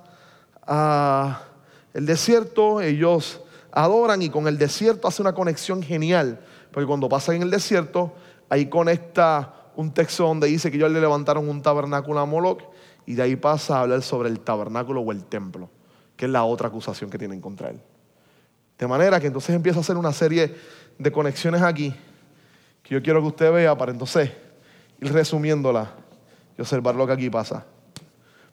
[0.66, 1.50] a
[1.94, 6.40] el desierto, ellos adoran y con el desierto hace una conexión genial,
[6.72, 8.14] porque cuando pasan en el desierto,
[8.50, 12.62] ahí conecta un texto donde dice que ellos le levantaron un tabernáculo a Moloch
[13.06, 15.70] y de ahí pasa a hablar sobre el tabernáculo o el templo,
[16.16, 17.82] que es la otra acusación que tienen contra él.
[18.78, 20.56] De manera que entonces empieza a hacer una serie
[20.98, 21.94] de conexiones aquí
[22.84, 24.32] que yo quiero que usted vea para entonces
[25.00, 25.92] ir resumiéndola
[26.58, 27.66] y observar lo que aquí pasa.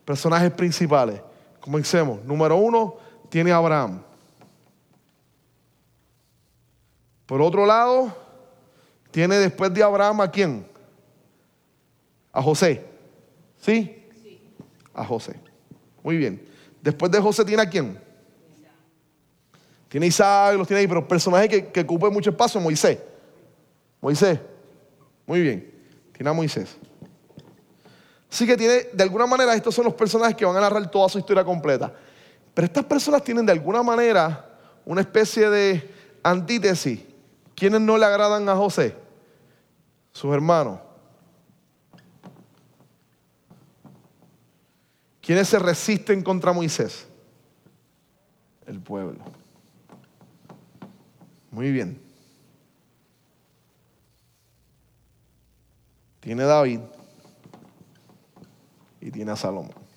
[0.05, 1.21] Personajes principales.
[1.61, 2.25] Comencemos.
[2.25, 2.97] Número uno,
[3.29, 4.03] tiene Abraham.
[7.27, 8.17] Por otro lado,
[9.11, 10.67] tiene después de Abraham a quién?
[12.33, 12.85] A José.
[13.61, 14.07] ¿Sí?
[14.95, 15.39] A José.
[16.03, 16.47] Muy bien.
[16.81, 18.01] Después de José tiene a quién?
[19.89, 22.99] Tiene Isaac, los tiene ahí, pero personaje que, que ocupa mucho espacio, Moisés.
[24.01, 24.39] Moisés.
[25.27, 25.75] Muy bien.
[26.13, 26.77] Tiene a Moisés.
[28.31, 31.09] Así que tiene, de alguna manera, estos son los personajes que van a narrar toda
[31.09, 31.93] su historia completa.
[32.59, 35.95] Pero estas personas tienen de alguna manera una especie de
[36.25, 36.99] antítesis.
[37.55, 38.97] ¿Quiénes no le agradan a José?
[40.11, 40.81] Sus hermanos.
[45.21, 47.07] ¿Quiénes se resisten contra Moisés?
[48.67, 49.21] El pueblo.
[51.53, 52.03] Muy bien.
[56.19, 56.81] Tiene David
[59.01, 59.88] y tiene a Salomón.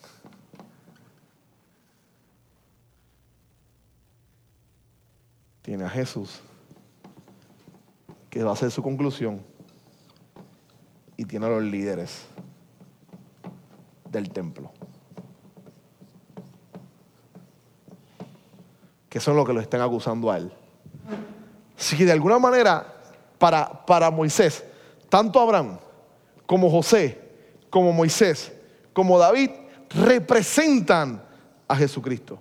[5.61, 6.41] Tiene a Jesús,
[8.29, 9.41] que va a ser su conclusión,
[11.17, 12.25] y tiene a los líderes
[14.09, 14.71] del templo,
[19.07, 20.51] que son los que lo están acusando a él.
[21.97, 22.85] Que de alguna manera,
[23.37, 24.63] para, para Moisés,
[25.09, 25.77] tanto Abraham
[26.45, 27.19] como José,
[27.69, 28.51] como Moisés,
[28.93, 29.51] como David,
[29.89, 31.21] representan
[31.67, 32.39] a Jesucristo.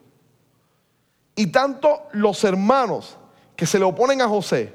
[1.41, 3.17] Y tanto los hermanos
[3.57, 4.75] que se le oponen a José,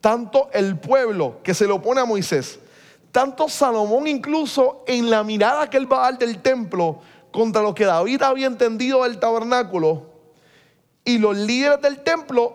[0.00, 2.60] tanto el pueblo que se le opone a Moisés,
[3.10, 7.00] tanto Salomón incluso en la mirada que él va a dar del templo
[7.32, 10.06] contra lo que David había entendido del tabernáculo,
[11.04, 12.54] y los líderes del templo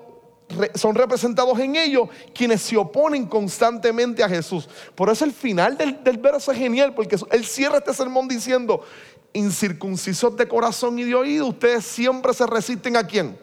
[0.76, 4.70] son representados en ellos quienes se oponen constantemente a Jesús.
[4.96, 8.82] Por eso el final del, del, verso es genial, porque él cierra este sermón diciendo,
[9.34, 13.38] incircuncisos de corazón y de oído, ustedes siempre se resisten a quién?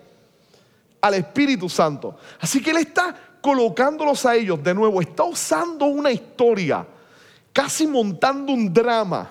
[1.00, 2.16] Al Espíritu Santo.
[2.40, 6.86] Así que él está colocándolos a ellos de nuevo, está usando una historia,
[7.52, 9.30] casi montando un drama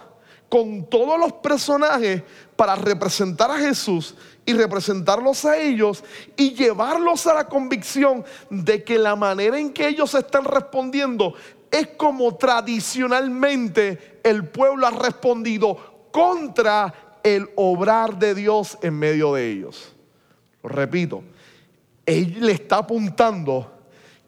[0.50, 2.24] con todos los personajes
[2.56, 6.04] para representar a Jesús y representarlos a ellos
[6.38, 11.34] y llevarlos a la convicción de que la manera en que ellos están respondiendo
[11.70, 16.92] es como tradicionalmente el pueblo ha respondido contra
[17.22, 19.94] el obrar de Dios en medio de ellos.
[20.64, 21.22] Lo repito,
[22.06, 23.72] él le está apuntando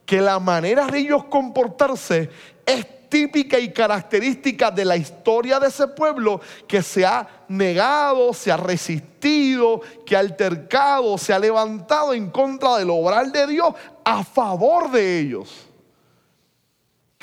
[0.06, 2.30] que la manera de ellos comportarse
[2.64, 8.52] es típica y característica de la historia de ese pueblo que se ha negado, se
[8.52, 13.74] ha resistido, que ha altercado, se ha levantado en contra del obrar de Dios
[14.06, 15.69] a favor de ellos.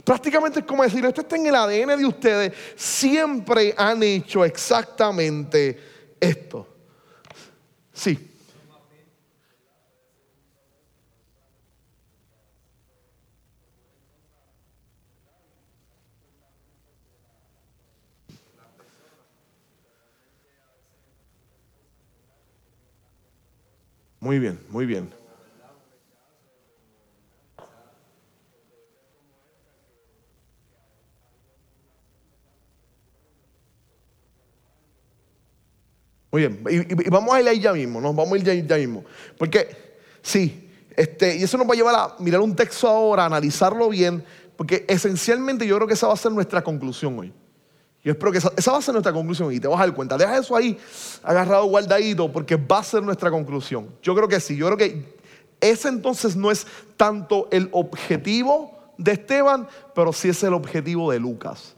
[0.07, 5.81] Prácticamente es como decir, esto está en el ADN de ustedes, siempre han hecho exactamente
[6.21, 6.65] esto.
[7.93, 8.31] Sí.
[24.21, 25.16] Muy bien, muy bien.
[36.31, 38.13] Muy bien, y, vamos a ir ahí ya mismo, ¿no?
[38.13, 39.05] Vamos a ir ya, ya mismo.
[39.39, 39.69] Porque,
[40.23, 44.25] sí, este, y eso nos va a llevar a mirar un texto ahora, analizarlo bien,
[44.57, 47.33] porque esencialmente yo creo que esa va a ser nuestra conclusión hoy.
[48.03, 50.17] Yo espero que esa, va a ser nuestra conclusión y te vas a dar cuenta.
[50.17, 50.79] Deja eso ahí
[51.23, 53.89] agarrado, guardadito, porque va a ser nuestra conclusión.
[54.01, 54.57] Yo creo que sí.
[54.57, 55.17] Yo creo que
[55.61, 56.67] ese entonces no es
[56.97, 61.75] tanto el objetivo de Esteban, pero sí es el objetivo de Lucas.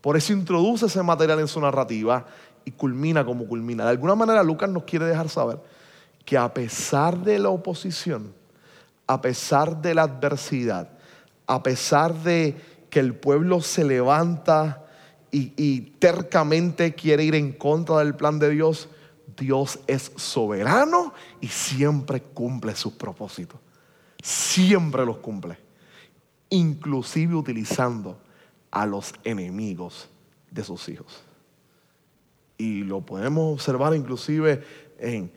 [0.00, 2.26] Por eso introduce ese material en su narrativa
[2.70, 3.84] y culmina como culmina.
[3.84, 5.58] De alguna manera Lucas nos quiere dejar saber
[6.24, 8.32] que a pesar de la oposición,
[9.08, 10.88] a pesar de la adversidad,
[11.46, 12.54] a pesar de
[12.88, 14.84] que el pueblo se levanta
[15.32, 18.88] y, tercamente quiere ir en contra del plan de Dios,
[19.36, 23.58] Dios es soberano y siempre cumple sus propósitos.
[24.22, 25.58] Siempre los cumple.
[26.50, 28.18] Inclusive utilizando
[28.70, 30.08] a los enemigos
[30.50, 31.29] de sus hijos.
[32.60, 34.62] Y lo podemos observar inclusive
[34.98, 35.32] en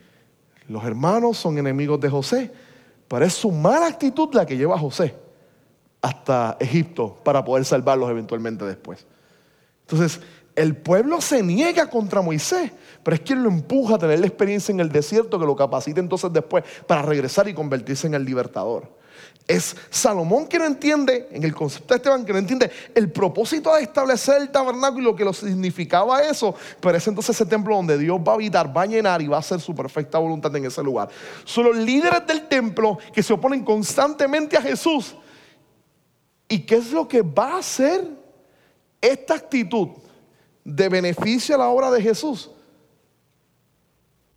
[0.67, 2.51] los hermanos son enemigos de José,
[3.07, 5.15] pero es su mala actitud la que lleva a José
[6.01, 9.05] hasta Egipto para poder salvarlos eventualmente después.
[9.87, 10.19] Entonces,
[10.53, 14.73] el pueblo se niega contra Moisés, pero es quien lo empuja a tener la experiencia
[14.73, 18.89] en el desierto que lo capacita entonces después para regresar y convertirse en el libertador.
[19.45, 23.75] Es Salomón que no entiende, en el concepto de Esteban, que no entiende el propósito
[23.75, 27.75] de establecer el tabernáculo y lo que lo significaba eso, pero es entonces ese templo
[27.75, 30.55] donde Dios va a habitar, va a llenar y va a hacer su perfecta voluntad
[30.55, 31.09] en ese lugar.
[31.43, 35.15] Son los líderes del templo que se oponen constantemente a Jesús.
[36.47, 38.07] ¿Y qué es lo que va a hacer
[39.01, 39.89] esta actitud
[40.63, 42.49] de beneficio a la obra de Jesús,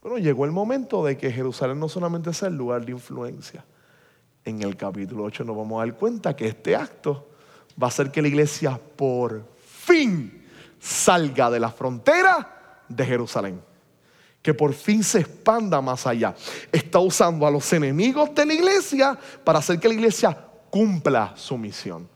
[0.03, 3.65] bueno, llegó el momento de que Jerusalén no solamente sea el lugar de influencia.
[4.47, 7.27] En el capítulo 8 nos vamos a dar cuenta que este acto
[7.83, 10.47] va a hacer que la iglesia por fin
[10.79, 13.61] salga de la frontera de Jerusalén.
[14.41, 16.33] Que por fin se expanda más allá.
[16.71, 20.39] Está usando a los enemigos de la iglesia para hacer que la iglesia
[20.71, 22.09] cumpla su misión.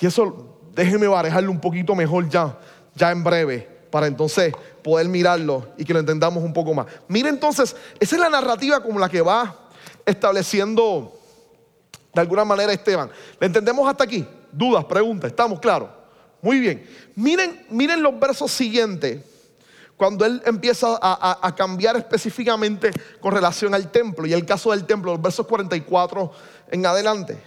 [0.00, 2.58] Y eso déjeme barejarlo un poquito mejor ya,
[2.96, 3.60] ya en breve,
[3.92, 4.52] para entonces
[4.82, 6.86] poder mirarlo y que lo entendamos un poco más.
[7.06, 9.61] Mire entonces, esa es la narrativa como la que va
[10.06, 11.18] estableciendo
[12.14, 13.10] de alguna manera Esteban.
[13.40, 14.26] ¿Le entendemos hasta aquí?
[14.50, 15.30] ¿Dudas, preguntas?
[15.30, 15.88] ¿Estamos claros?
[16.40, 16.86] Muy bien.
[17.14, 19.22] Miren, miren los versos siguientes
[19.96, 22.90] cuando él empieza a, a, cambiar específicamente
[23.20, 26.32] con relación al templo y el caso del templo, los versos 44
[26.72, 27.38] en adelante.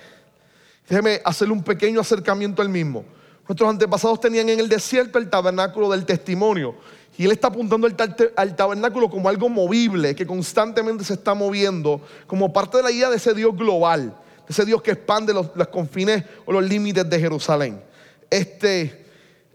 [0.88, 3.04] Déjeme hacerle un pequeño acercamiento al mismo.
[3.48, 6.76] Nuestros antepasados tenían en el desierto el tabernáculo del testimonio.
[7.18, 12.52] Y él está apuntando al, tabernáculo como algo movible, que constantemente se está moviendo, como
[12.52, 16.24] parte de la idea de ese Dios global, de ese Dios que expande los, confines
[16.46, 17.82] o los límites de Jerusalén.
[18.30, 19.06] Este,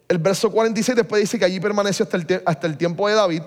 [0.09, 3.43] el verso 46 después dice que allí permaneció hasta el, hasta el tiempo de David.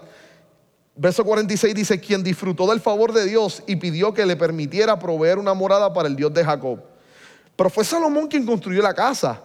[0.95, 5.39] Verso 46 dice, quien disfrutó del favor de Dios y pidió que le permitiera proveer
[5.39, 6.79] una morada para el Dios de Jacob.
[7.55, 9.41] Pero fue Salomón quien construyó la casa.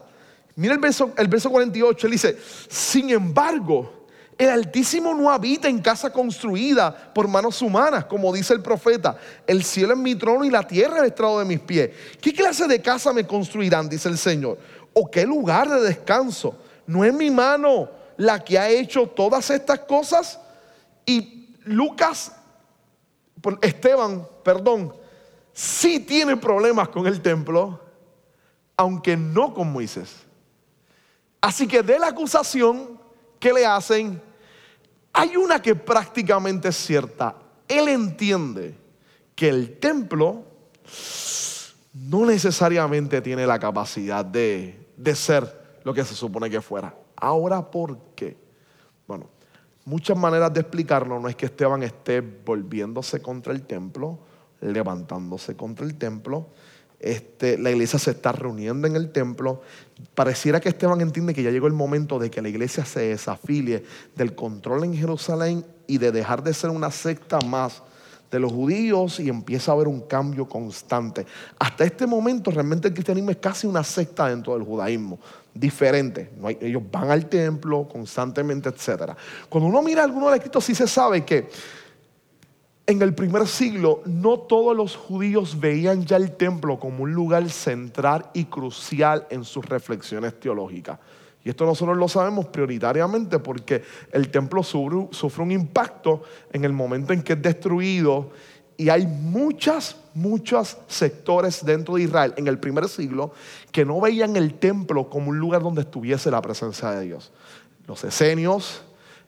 [0.57, 2.37] Mira el verso, el verso 48, él dice,
[2.69, 3.97] sin embargo,
[4.39, 9.18] el Altísimo no habita en casa construida por manos humanas, como dice el profeta.
[9.45, 11.91] El cielo es mi trono y la tierra el estrado de mis pies.
[12.20, 13.89] ¿Qué clase de casa me construirán?
[13.89, 14.57] Dice el Señor.
[14.95, 16.55] ¿O qué lugar de descanso?
[16.86, 20.39] ¿No es mi mano la que ha hecho todas estas cosas?
[21.05, 22.30] Y Lucas,
[23.61, 24.95] Esteban, perdón,
[25.53, 27.80] sí tiene problemas con el templo,
[28.76, 30.14] aunque no con Moisés.
[31.41, 33.01] Así que de la acusación
[33.41, 34.28] que le hacen,
[35.12, 37.34] hay una que prácticamente es cierta.
[37.66, 38.74] Él entiende
[39.34, 40.44] que el templo
[41.92, 46.94] no necesariamente tiene la capacidad de, de ser lo que se supone que fuera.
[47.16, 48.36] Ahora, ¿por qué?
[49.06, 49.28] Bueno,
[49.84, 51.18] muchas maneras de explicarlo.
[51.18, 54.18] No es que Esteban esté volviéndose contra el templo,
[54.61, 56.48] levantándose contra el templo.
[57.01, 59.62] Este, la iglesia se está reuniendo en el templo.
[60.14, 63.84] Pareciera que Esteban entiende que ya llegó el momento de que la iglesia se desafilie
[64.16, 67.82] del control en Jerusalén y de dejar de ser una secta más
[68.30, 71.24] de los judíos y empieza a haber un cambio constante.
[71.59, 75.18] Hasta este momento realmente el cristianismo es casi una secta dentro del judaísmo,
[75.55, 76.30] diferente.
[76.61, 79.12] ellos van al templo constantemente, etc.
[79.49, 81.49] Cuando uno mira algunos de los escritos sí se sabe que
[82.89, 87.49] en el primer siglo no todos los judíos veían ya el templo como un lugar
[87.51, 90.99] central y crucial en sus reflexiones teológicas.
[91.45, 97.12] Y esto nosotros lo sabemos prioritariamente porque el templo sufre, un impacto en el momento
[97.12, 98.30] en que es destruido
[98.78, 103.32] y hay muchas, muchos sectores dentro de Israel en el primer siglo
[103.70, 107.32] que no veían el templo como un lugar donde estuviese la presencia de Dios.
[107.86, 108.82] Los esenios,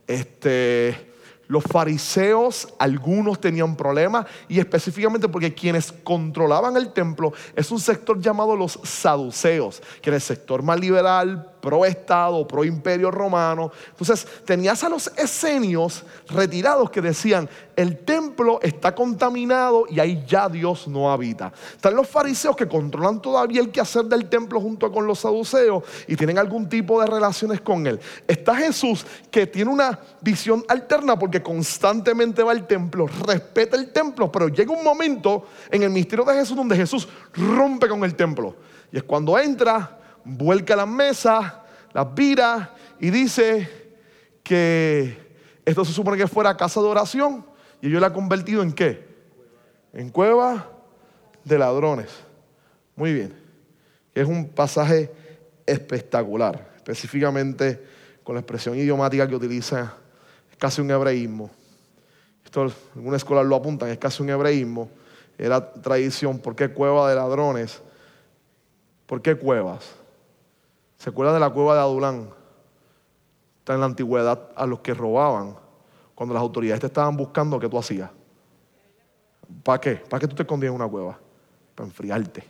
[0.07, 1.10] este,
[1.51, 8.21] los fariseos, algunos tenían problemas y específicamente porque quienes controlaban el templo es un sector
[8.21, 13.71] llamado los saduceos, que era el sector más liberal, pro Estado, pro Imperio Romano.
[13.91, 20.49] Entonces tenías a los esenios retirados que decían, el templo está contaminado y ahí ya
[20.49, 21.53] Dios no habita.
[21.75, 26.17] Están los fariseos que controlan todavía el quehacer del templo junto con los saduceos y
[26.17, 28.01] tienen algún tipo de relaciones con él.
[28.27, 34.31] Está Jesús que tiene una visión alterna porque constantemente va al templo, respeta el templo,
[34.31, 38.57] pero llega un momento en el misterio de Jesús donde Jesús rompe con el templo.
[38.93, 41.53] Y es cuando entra vuelca las mesas,
[41.93, 43.69] las vira y dice
[44.43, 45.17] que
[45.65, 47.45] esto se supone que fuera casa de oración
[47.81, 49.09] y ellos la ha convertido en qué?
[49.93, 50.69] En cueva
[51.45, 52.11] de ladrones.
[52.97, 53.35] Muy bien.
[54.15, 55.11] Es un pasaje
[55.67, 57.83] espectacular, específicamente
[58.23, 59.95] con la expresión idiomática que utiliza,
[60.51, 61.51] es casi un hebreísmo.
[62.45, 64.91] Esto alguna escuela lo apuntan, es casi un hebreísmo.
[65.39, 67.81] Era tradición, ¿por qué cueva de ladrones?
[69.07, 70.00] ¿Por qué cuevas?
[71.01, 72.29] ¿Se acuerda de la cueva de Adulán?
[73.61, 75.57] Está en la antigüedad a los que robaban.
[76.15, 78.11] Cuando las autoridades te estaban buscando, ¿qué tú hacías?
[79.65, 79.95] ¿Para qué?
[79.95, 81.19] ¿Para qué tú te escondías en una cueva?
[81.75, 82.45] Para enfriarte.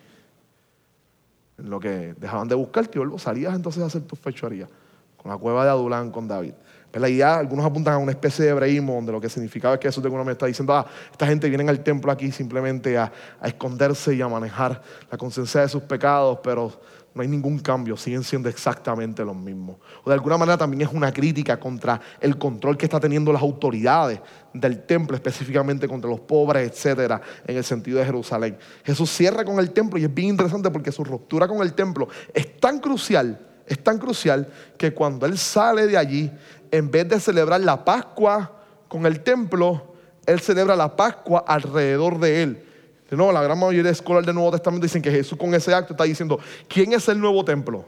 [1.58, 4.68] En lo que dejaban de buscarte, salías entonces a hacer tus fechorías.
[5.16, 6.54] Con la cueva de Adulán, con David.
[6.90, 9.80] Pero la idea, algunos apuntan a una especie de hebreísmo, donde lo que significaba es
[9.80, 12.98] que eso de alguna manera está diciendo, ah, esta gente viene al templo aquí simplemente
[12.98, 16.72] a, a esconderse y a manejar la conciencia de sus pecados, pero
[17.12, 19.76] no hay ningún cambio, siguen siendo exactamente los mismos.
[20.04, 23.42] O de alguna manera también es una crítica contra el control que están teniendo las
[23.42, 24.20] autoridades
[24.54, 28.56] del templo, específicamente contra los pobres, etcétera, en el sentido de Jerusalén.
[28.84, 32.08] Jesús cierra con el templo y es bien interesante porque su ruptura con el templo
[32.32, 34.48] es tan crucial, es tan crucial
[34.78, 36.30] que cuando él sale de allí,
[36.70, 38.52] en vez de celebrar la Pascua
[38.86, 39.94] con el templo,
[40.26, 42.69] él celebra la Pascua alrededor de él
[43.16, 45.94] nuevo, la gran mayoría de escolares del Nuevo Testamento dicen que Jesús con ese acto
[45.94, 46.38] está diciendo,
[46.68, 47.84] ¿quién es el nuevo templo?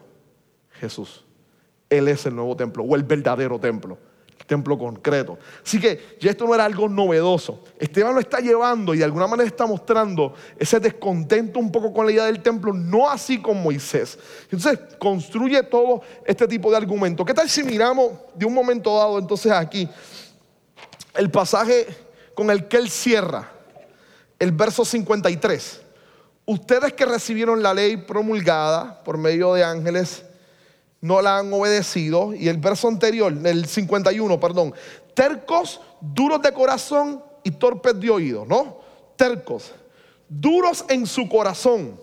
[0.80, 1.24] Jesús.
[1.88, 3.98] Él es el nuevo templo o el verdadero templo,
[4.40, 5.38] el templo concreto.
[5.64, 7.62] Así que ya esto no era algo novedoso.
[7.78, 12.06] Esteban lo está llevando y de alguna manera está mostrando ese descontento un poco con
[12.06, 14.18] la idea del templo, no así con Moisés.
[14.50, 17.26] Entonces construye todo este tipo de argumentos.
[17.26, 19.88] ¿Qué tal si miramos de un momento dado entonces aquí
[21.14, 21.86] el pasaje
[22.34, 23.52] con el que él cierra?
[24.42, 25.82] El verso 53.
[26.46, 30.24] Ustedes que recibieron la ley promulgada por medio de ángeles,
[31.00, 32.34] no la han obedecido.
[32.34, 34.74] Y el verso anterior, el 51, perdón.
[35.14, 38.80] Tercos, duros de corazón y torpes de oído, ¿no?
[39.14, 39.70] Tercos,
[40.28, 42.00] duros en su corazón,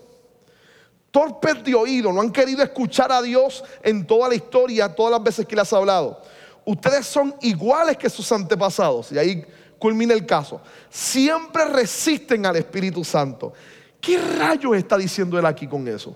[1.12, 5.24] torpes de oído, no han querido escuchar a Dios en toda la historia, todas las
[5.24, 6.22] veces que les ha hablado.
[6.64, 9.12] Ustedes son iguales que sus antepasados.
[9.12, 9.46] Y ahí
[9.80, 10.62] culmina el caso.
[10.90, 13.54] Siempre resisten al Espíritu Santo.
[14.00, 16.16] ¿Qué rayos está diciendo él aquí con eso?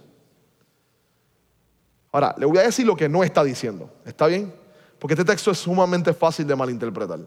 [2.12, 3.90] Ahora, le voy a decir lo que no está diciendo.
[4.06, 4.54] ¿Está bien?
[5.00, 7.20] Porque este texto es sumamente fácil de malinterpretar.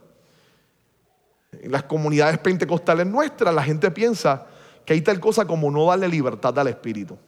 [1.53, 4.47] En las comunidades pentecostales nuestras, la gente piensa
[4.85, 7.19] que hay tal cosa como no darle libertad al Espíritu.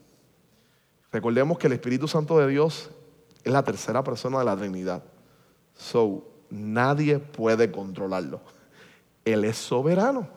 [1.11, 2.91] Recordemos que el Espíritu Santo de Dios
[3.43, 5.03] es la tercera persona de la Trinidad.
[5.75, 8.41] So, nadie puede controlarlo.
[9.33, 10.29] Él es soberano.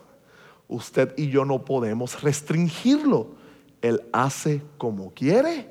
[0.68, 3.36] Usted y yo no podemos restringirlo.
[3.82, 5.70] Él hace como quiere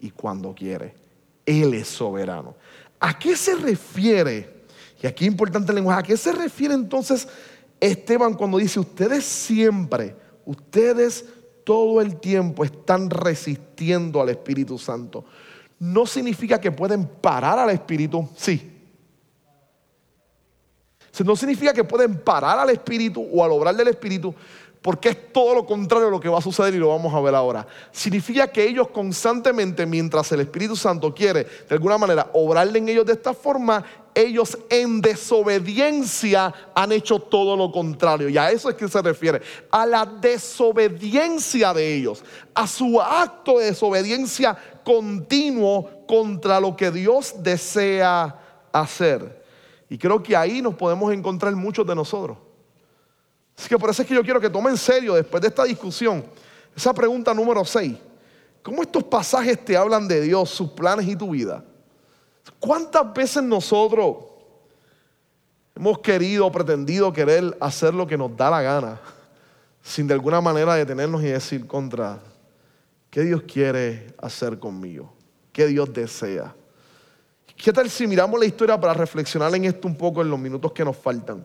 [0.00, 0.94] y cuando quiere.
[1.44, 2.54] Él es soberano.
[3.00, 4.64] ¿A qué se refiere?
[5.02, 6.00] Y aquí importante el lenguaje.
[6.00, 7.28] ¿A qué se refiere entonces
[7.80, 11.24] Esteban cuando dice, ustedes siempre, ustedes
[11.64, 15.24] todo el tiempo están resistiendo al Espíritu Santo?
[15.78, 18.77] No significa que pueden parar al Espíritu, sí.
[21.24, 24.34] No significa que pueden parar al Espíritu o al obrar del Espíritu,
[24.82, 27.20] porque es todo lo contrario a lo que va a suceder y lo vamos a
[27.20, 27.66] ver ahora.
[27.90, 33.06] Significa que ellos constantemente, mientras el Espíritu Santo quiere de alguna manera obrarle en ellos
[33.06, 38.28] de esta forma, ellos en desobediencia han hecho todo lo contrario.
[38.28, 43.58] Y a eso es que se refiere, a la desobediencia de ellos, a su acto
[43.58, 48.34] de desobediencia continuo contra lo que Dios desea
[48.72, 49.37] hacer.
[49.88, 52.36] Y creo que ahí nos podemos encontrar muchos de nosotros.
[53.56, 55.64] Así que por eso es que yo quiero que tome en serio después de esta
[55.64, 56.24] discusión
[56.76, 57.96] esa pregunta número 6.
[58.62, 61.64] ¿Cómo estos pasajes te hablan de Dios, sus planes y tu vida?
[62.60, 64.16] ¿Cuántas veces nosotros
[65.74, 69.00] hemos querido pretendido querer hacer lo que nos da la gana
[69.82, 72.18] sin de alguna manera detenernos y decir contra,
[73.10, 75.12] ¿qué Dios quiere hacer conmigo?
[75.52, 76.54] ¿Qué Dios desea?
[77.58, 80.72] ¿Qué tal si miramos la historia para reflexionar en esto un poco en los minutos
[80.72, 81.44] que nos faltan?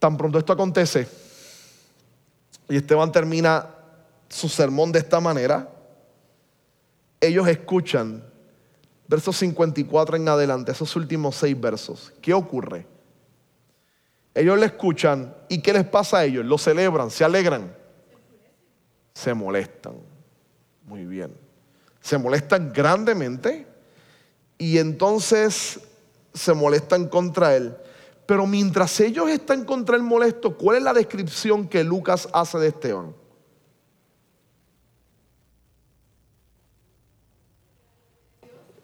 [0.00, 1.08] Tan pronto esto acontece
[2.68, 3.66] y Esteban termina
[4.28, 5.68] su sermón de esta manera,
[7.20, 8.24] ellos escuchan
[9.06, 12.12] versos 54 en adelante, esos últimos seis versos.
[12.20, 12.86] ¿Qué ocurre?
[14.34, 16.44] Ellos le escuchan y ¿qué les pasa a ellos?
[16.44, 17.76] Lo celebran, se alegran,
[19.14, 19.94] se molestan.
[20.86, 21.32] Muy bien.
[22.00, 23.71] Se molestan grandemente
[24.62, 25.80] y entonces
[26.32, 27.74] se molestan contra él.
[28.26, 32.68] Pero mientras ellos están contra el molesto, ¿cuál es la descripción que Lucas hace de
[32.68, 33.12] Esteban?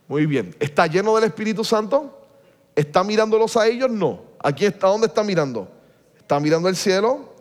[0.08, 0.52] Muy bien.
[0.58, 2.26] ¿Está lleno del Espíritu Santo?
[2.74, 3.88] ¿Está mirándolos a ellos?
[3.88, 4.22] No.
[4.42, 4.88] ¿Aquí está?
[4.88, 5.68] ¿Dónde está mirando?
[6.18, 7.36] Está mirando el cielo.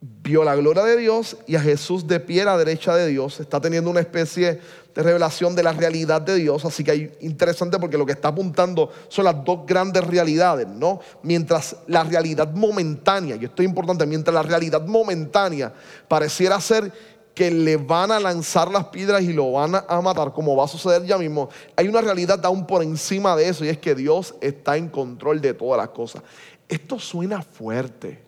[0.00, 3.40] Vio la gloria de Dios y a Jesús de pie a la derecha de Dios.
[3.40, 4.58] Está teniendo una especie
[4.96, 6.64] de revelación de la realidad de Dios.
[6.64, 11.00] Así que es interesante porque lo que está apuntando son las dos grandes realidades, ¿no?
[11.22, 15.72] Mientras la realidad momentánea, y esto es importante, mientras la realidad momentánea
[16.08, 16.90] pareciera ser
[17.34, 20.68] que le van a lanzar las piedras y lo van a matar, como va a
[20.68, 24.34] suceder ya mismo, hay una realidad aún por encima de eso y es que Dios
[24.40, 26.22] está en control de todas las cosas.
[26.66, 28.24] Esto suena fuerte.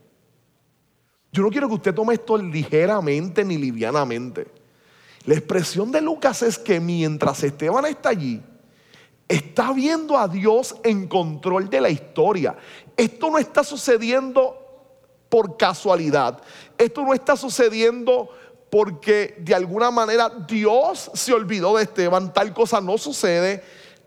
[1.33, 4.58] Yo no quiero que usted tome esto ligeramente ni livianamente.
[5.29, 8.41] La expresión de Lucas es que mientras Esteban está allí,
[9.29, 12.57] está viendo a Dios en control de la historia.
[12.97, 14.57] Esto no está sucediendo
[15.29, 16.41] por casualidad.
[16.79, 18.31] Esto no está sucediendo
[18.71, 22.33] porque de alguna manera Dios se olvidó de Esteban.
[22.33, 23.63] Tal cosa no sucede.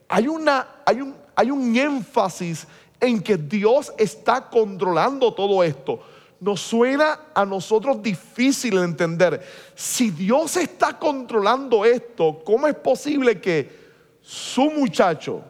[0.10, 2.66] Hay, una, hay, un, hay un énfasis
[3.00, 6.02] en que Dios está controlando todo esto
[6.42, 9.46] nos suena a nosotros difícil de entender.
[9.76, 13.80] Si Dios está controlando esto, ¿cómo es posible que
[14.22, 15.44] su muchacho,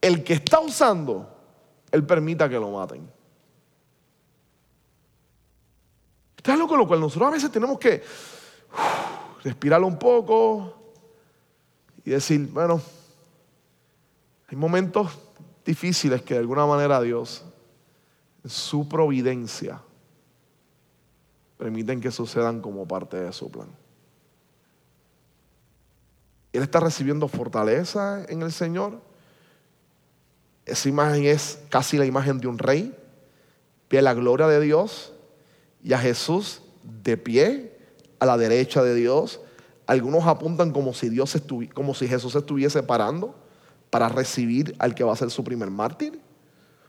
[0.00, 1.28] el que está usando,
[1.90, 3.08] él permita que lo maten?
[6.34, 8.02] Esto es algo con lo cual nosotros a veces tenemos que
[9.44, 10.74] respirar un poco
[12.06, 12.80] y decir, bueno,
[14.48, 15.10] hay momentos
[15.62, 17.44] difíciles que de alguna manera Dios,
[18.46, 19.82] su providencia,
[21.62, 23.68] permiten que sucedan como parte de su plan.
[26.52, 29.00] Él está recibiendo fortaleza en el Señor.
[30.66, 32.92] Esa imagen es casi la imagen de un rey.
[33.88, 35.12] Ve la gloria de Dios
[35.84, 37.78] y a Jesús de pie
[38.18, 39.38] a la derecha de Dios.
[39.86, 41.40] Algunos apuntan como si, Dios
[41.74, 43.36] como si Jesús estuviese parando
[43.88, 46.20] para recibir al que va a ser su primer mártir.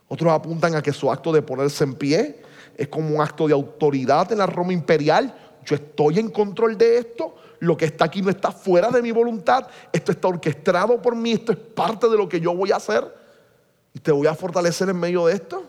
[0.07, 2.41] Otros apuntan a que su acto de ponerse en pie
[2.76, 5.34] es como un acto de autoridad en la Roma imperial.
[5.65, 7.36] Yo estoy en control de esto.
[7.59, 9.67] Lo que está aquí no está fuera de mi voluntad.
[9.91, 11.34] Esto está orquestado por mí.
[11.34, 13.05] Esto es parte de lo que yo voy a hacer.
[13.93, 15.63] Y te voy a fortalecer en medio de esto.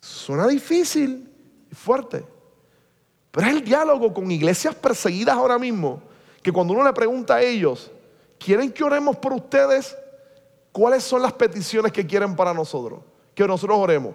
[0.00, 1.28] Suena difícil
[1.70, 2.24] y fuerte.
[3.30, 6.02] Pero es el diálogo con iglesias perseguidas ahora mismo,
[6.42, 7.90] que cuando uno le pregunta a ellos,
[8.38, 9.96] ¿quieren que oremos por ustedes?
[10.70, 13.00] ¿Cuáles son las peticiones que quieren para nosotros?
[13.34, 14.14] Que nosotros oremos.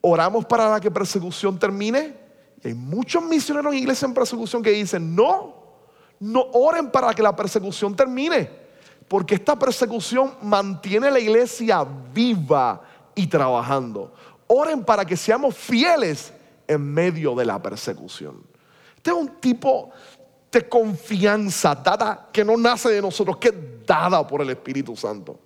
[0.00, 2.16] ¿Oramos para que persecución termine?
[2.62, 5.54] Y hay muchos misioneros en iglesias en persecución que dicen, no,
[6.20, 8.48] no oren para que la persecución termine,
[9.08, 12.82] porque esta persecución mantiene la iglesia viva
[13.14, 14.14] y trabajando.
[14.46, 16.32] Oren para que seamos fieles
[16.66, 18.42] en medio de la persecución.
[18.96, 19.90] Este es un tipo
[20.50, 25.38] de confianza dada que no nace de nosotros, que es dada por el Espíritu Santo.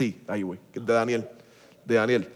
[0.00, 1.28] Sí, ahí voy, de Daniel,
[1.84, 2.32] de Daniel.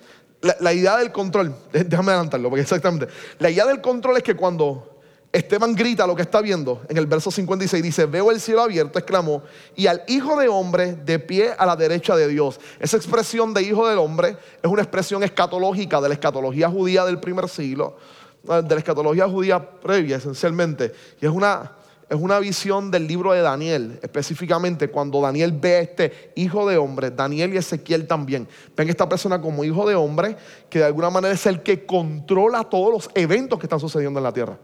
[0.61, 3.09] La, idea del control, déjame adelantarlo, porque exactamente,
[3.39, 5.01] la idea del control es que cuando
[5.33, 8.99] Esteban grita lo que está viendo en el verso 56, dice, veo el cielo abierto,
[8.99, 9.45] exclamó,
[9.75, 12.61] y al Hijo de Hombre de pie a la derecha de Dios.
[12.79, 17.19] Esa expresión de Hijo del Hombre es una expresión escatológica de la escatología judía del
[17.19, 17.97] primer siglo,
[18.47, 21.73] eh, de la escatología judía previa esencialmente, y es una,
[22.09, 26.77] es una visión del libro de Daniel, específicamente cuando Daniel ve a este hijo de
[26.77, 28.47] hombre, Daniel y Ezequiel también,
[28.77, 30.37] ven a esta persona como hijo de hombre,
[30.69, 34.25] que de alguna manera es el que controla todos los eventos que están sucediendo en
[34.25, 34.59] la tierra.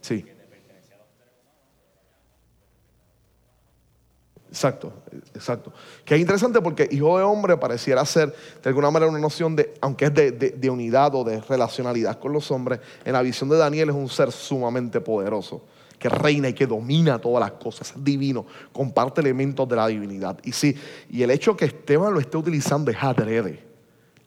[0.00, 0.24] Sí.
[4.50, 4.92] Exacto,
[5.34, 5.72] exacto.
[6.04, 9.74] Que es interesante porque hijo de hombre pareciera ser de alguna manera una noción de,
[9.80, 13.90] aunque es de, unidad o de relacionalidad con los hombres, en la visión de Daniel
[13.90, 15.62] es un ser sumamente poderoso,
[15.98, 20.38] que reina y que domina todas las cosas, es divino, comparte elementos de la divinidad.
[20.42, 20.74] Y sí,
[21.10, 23.62] y el hecho que Esteban lo esté utilizando es adrede.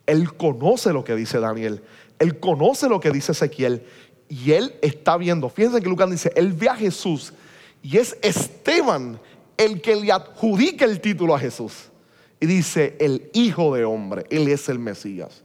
[0.05, 1.81] Él conoce lo que dice Daniel,
[2.19, 3.83] él conoce lo que dice Ezequiel
[4.29, 5.49] y él está viendo.
[5.49, 7.33] Fíjense que Lucas dice, él ve a Jesús
[7.81, 9.19] y es Esteban
[9.61, 11.91] el que le adjudica el título a Jesús.
[12.39, 15.43] Y dice, el Hijo de Hombre, Él es el Mesías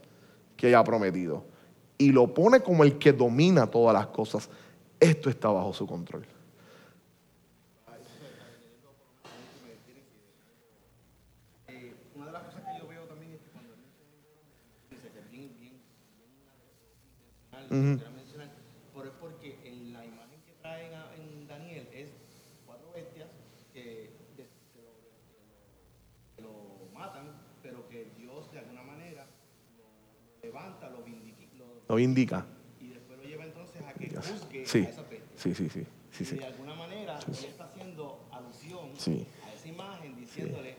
[0.55, 1.45] que haya prometido.
[1.99, 4.49] Y lo pone como el que domina todas las cosas.
[4.99, 6.25] Esto está bajo su control.
[31.89, 32.45] Uh Lo indica.
[32.81, 34.79] Y después lo lleva entonces a que busque sí.
[34.79, 35.27] a esa peste.
[35.35, 35.85] Sí, sí, sí.
[36.11, 36.35] sí, sí.
[36.35, 38.89] Y de alguna manera él está haciendo alusión
[39.45, 40.75] a esa imagen diciéndole,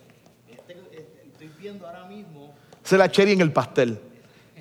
[0.50, 2.54] este, este, estoy viendo ahora mismo...
[2.84, 3.98] Es la cherry en el pastel.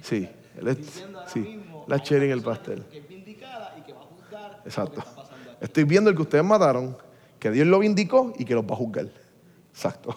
[0.02, 0.28] Sí.
[1.28, 1.64] sí.
[1.88, 2.84] la cherry en el pastel.
[2.86, 4.98] Que es vindicada y que va a juzgar Exacto.
[4.98, 5.60] Lo que está pasando aquí.
[5.66, 6.98] Estoy viendo el que ustedes mataron,
[7.40, 9.08] que Dios lo vindicó y que los va a juzgar.
[9.72, 10.16] Exacto.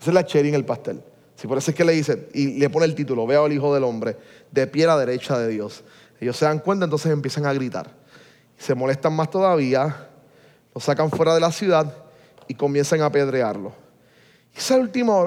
[0.00, 1.02] Esa es la cherry en el pastel.
[1.40, 3.72] Sí, por eso es que le dice, y le pone el título, veo al Hijo
[3.72, 4.14] del Hombre
[4.50, 5.82] de pie a la derecha de Dios.
[6.20, 7.96] Ellos se dan cuenta, entonces empiezan a gritar.
[8.58, 10.10] Se molestan más todavía,
[10.74, 11.96] lo sacan fuera de la ciudad
[12.46, 13.72] y comienzan a apedrearlo.
[14.54, 14.76] Esa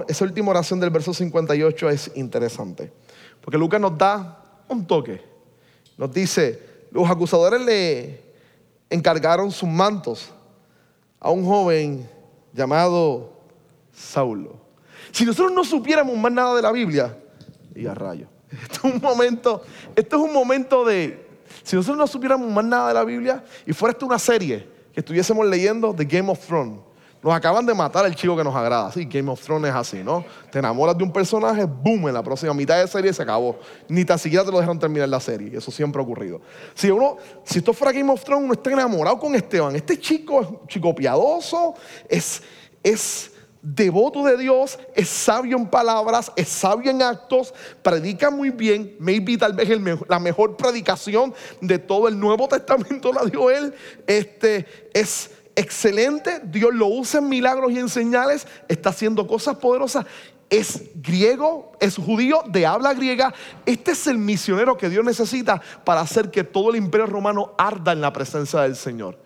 [0.08, 2.94] esa última oración del verso 58 es interesante,
[3.42, 5.20] porque Lucas nos da un toque.
[5.98, 6.62] Nos dice,
[6.92, 8.22] los acusadores le
[8.88, 10.30] encargaron sus mantos
[11.20, 12.08] a un joven
[12.54, 13.34] llamado
[13.92, 14.63] Saulo.
[15.14, 17.16] Si nosotros no supiéramos más nada de la Biblia,
[17.76, 18.28] y a rayo.
[18.64, 19.64] Esto es un momento,
[19.96, 21.28] esto es un momento de,
[21.64, 25.00] si nosotros no supiéramos más nada de la Biblia y fuera esto una serie que
[25.00, 26.80] estuviésemos leyendo de Game of Thrones,
[27.24, 28.92] nos acaban de matar el chico que nos agrada.
[28.92, 30.26] Sí, Game of Thrones es así, ¿no?
[30.52, 33.58] Te enamoras de un personaje, boom, en la próxima mitad de serie se acabó.
[33.88, 35.58] Ni tan siquiera te lo dejaron terminar la serie.
[35.58, 36.42] Eso siempre ha ocurrido.
[36.76, 39.76] Si uno, si esto fuera Game of Thrones, uno está enamorado con Esteban.
[39.76, 41.76] Este chico es chico piadoso,
[42.10, 42.44] es,
[42.84, 43.33] es
[43.64, 49.38] devoto de Dios, es sabio en palabras, es sabio en actos, predica muy bien, maybe
[49.38, 49.70] tal vez
[50.10, 53.74] la mejor predicación de todo el Nuevo Testamento la dio él,
[54.06, 60.06] este, es excelente, Dios lo usa en milagros y en señales, está haciendo cosas poderosas.
[60.50, 63.34] Es griego, es judío, de habla griega.
[63.66, 67.94] Este es el misionero que Dios necesita para hacer que todo el imperio romano arda
[67.94, 69.18] en la presencia del Señor.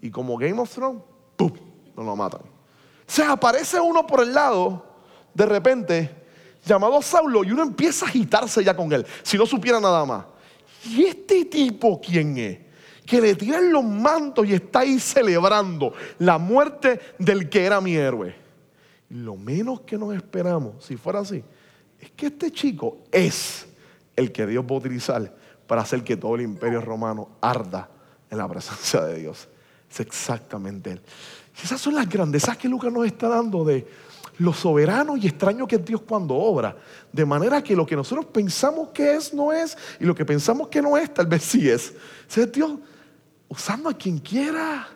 [0.00, 1.02] Y como Game of Thrones,
[1.36, 1.52] ¡pum!
[1.94, 2.59] No lo matan.
[3.10, 4.84] Se aparece uno por el lado,
[5.34, 6.10] de repente,
[6.64, 10.26] llamado Saulo, y uno empieza a agitarse ya con él, si no supiera nada más.
[10.84, 12.58] ¿Y este tipo quién es?
[13.04, 17.96] Que le tiran los mantos y está ahí celebrando la muerte del que era mi
[17.96, 18.32] héroe.
[19.08, 21.42] Lo menos que nos esperamos, si fuera así,
[21.98, 23.66] es que este chico es
[24.14, 25.34] el que Dios va a utilizar
[25.66, 27.90] para hacer que todo el imperio romano arda
[28.30, 29.48] en la presencia de Dios.
[29.90, 31.02] Es exactamente Él.
[31.62, 33.86] Esas son las grandezas que Lucas nos está dando de
[34.38, 36.74] lo soberano y extraño que es Dios cuando obra.
[37.12, 40.68] De manera que lo que nosotros pensamos que es, no es, y lo que pensamos
[40.68, 41.92] que no es, tal vez sí es.
[42.34, 42.72] es Dios
[43.48, 44.88] usando a quien quiera,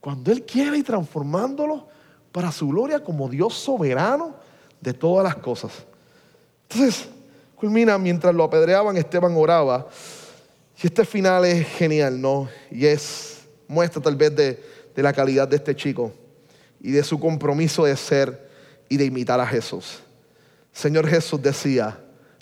[0.00, 1.88] cuando Él quiera y transformándolo
[2.30, 4.34] para su gloria como Dios soberano
[4.80, 5.72] de todas las cosas.
[6.68, 7.08] Entonces,
[7.56, 9.86] culmina mientras lo apedreaban, Esteban oraba.
[10.82, 12.48] Y este final es genial, ¿no?
[12.70, 16.12] Y es muestra tal vez de, de la calidad de este chico
[16.80, 18.48] y de su compromiso de ser
[18.88, 20.00] y de imitar a Jesús.
[20.72, 21.98] Señor Jesús decía,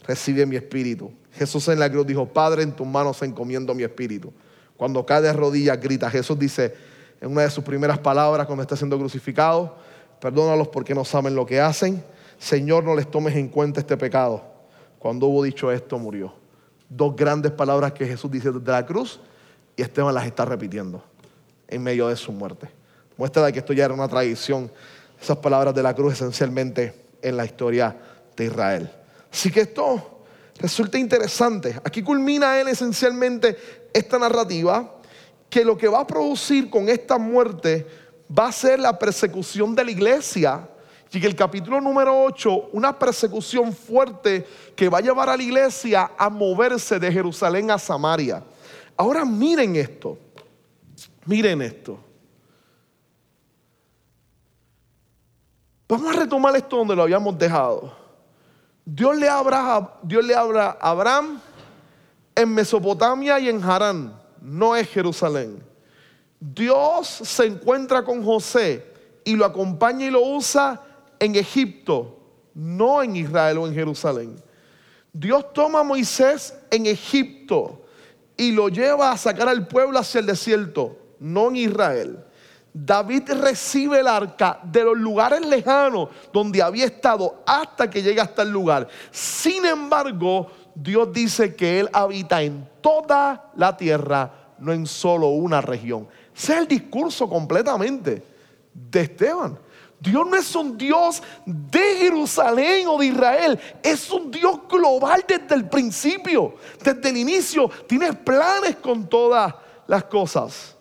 [0.07, 1.13] recibe mi espíritu.
[1.33, 4.33] Jesús en la cruz dijo, Padre, en tus manos encomiendo mi espíritu.
[4.77, 6.11] Cuando cae de rodillas, grita.
[6.11, 6.75] Jesús dice
[7.21, 9.77] en una de sus primeras palabras cuando está siendo crucificado,
[10.21, 12.03] perdónalos porque no saben lo que hacen.
[12.39, 14.43] Señor, no les tomes en cuenta este pecado.
[14.99, 16.33] Cuando hubo dicho esto, murió.
[16.89, 19.21] Dos grandes palabras que Jesús dice desde la cruz
[19.77, 21.05] y Esteban las está repitiendo
[21.71, 22.69] en medio de su muerte.
[23.17, 24.71] Muestra de que esto ya era una tradición,
[25.21, 27.97] esas palabras de la cruz esencialmente en la historia
[28.37, 28.91] de Israel.
[29.33, 30.23] Así que esto
[30.59, 31.79] resulta interesante.
[31.85, 33.57] Aquí culmina él esencialmente
[33.93, 34.97] esta narrativa
[35.49, 37.87] que lo que va a producir con esta muerte
[38.37, 40.69] va a ser la persecución de la iglesia.
[41.13, 44.47] Y que el capítulo número 8, una persecución fuerte
[44.77, 48.45] que va a llevar a la iglesia a moverse de Jerusalén a Samaria.
[48.97, 50.17] Ahora miren esto,
[51.31, 51.97] miren esto.
[55.89, 57.93] Vamos a retomar esto donde lo habíamos dejado.
[58.85, 61.41] Dios le habla, Dios le habla a Abraham
[62.35, 65.63] en Mesopotamia y en Harán, no es Jerusalén.
[66.41, 68.85] Dios se encuentra con José
[69.25, 70.83] y lo acompaña y lo usa
[71.21, 72.19] en Egipto,
[72.55, 74.35] no en Israel o en Jerusalén.
[75.13, 77.83] Dios toma a Moisés en Egipto
[78.37, 82.25] y lo lleva a sacar al pueblo hacia el desierto, no en Israel.
[82.73, 88.43] David recibe el arca de los lugares lejanos donde había estado hasta que llega hasta
[88.43, 88.89] el lugar.
[89.11, 95.61] Sin embargo, Dios dice que Él habita en toda la tierra, no en solo una
[95.61, 96.09] región.
[96.35, 98.23] Ese es el discurso completamente
[98.73, 99.59] de Esteban.
[99.99, 105.55] Dios no es un Dios de Jerusalén o de Israel, es un Dios global desde
[105.55, 107.69] el principio, desde el inicio.
[107.87, 109.55] Tiene planes con todas
[109.87, 110.77] las cosas.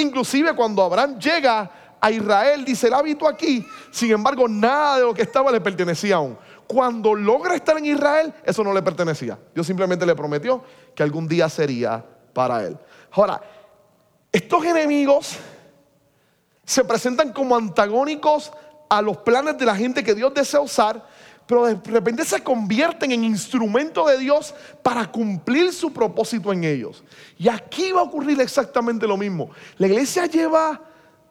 [0.00, 1.70] Inclusive cuando Abraham llega
[2.00, 6.16] a Israel, dice el hábito aquí, sin embargo nada de lo que estaba le pertenecía
[6.16, 6.36] aún.
[6.66, 9.38] Cuando logra estar en Israel, eso no le pertenecía.
[9.54, 10.62] Dios simplemente le prometió
[10.94, 12.78] que algún día sería para él.
[13.10, 13.40] Ahora,
[14.32, 15.36] estos enemigos
[16.64, 18.52] se presentan como antagónicos
[18.88, 21.04] a los planes de la gente que Dios desea usar,
[21.50, 27.02] pero de repente se convierten en instrumento de Dios para cumplir su propósito en ellos.
[27.36, 29.50] Y aquí va a ocurrir exactamente lo mismo.
[29.76, 30.80] La iglesia lleva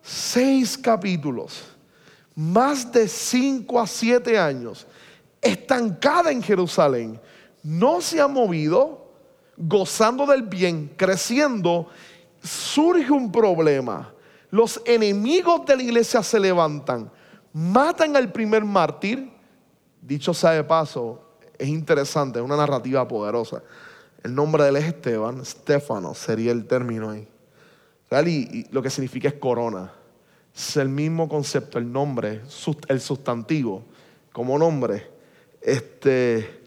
[0.02, 1.64] seis capítulos,
[2.36, 4.86] más de cinco a siete años,
[5.40, 7.18] estancada en Jerusalén.
[7.64, 9.14] No se ha movido,
[9.56, 11.88] gozando del bien, creciendo.
[12.44, 14.14] Surge un problema.
[14.52, 17.10] Los enemigos de la iglesia se levantan,
[17.54, 19.39] matan al primer mártir
[20.10, 21.22] Dicho sea de paso,
[21.56, 23.62] es interesante, es una narrativa poderosa.
[24.24, 27.28] El nombre de él es Esteban, Stefano sería el término ahí.
[28.26, 29.94] y, lo que significa es corona.
[30.56, 32.42] Es el mismo concepto, el nombre,
[32.88, 33.84] el sustantivo,
[34.32, 35.12] como nombre.
[35.62, 36.60] Este,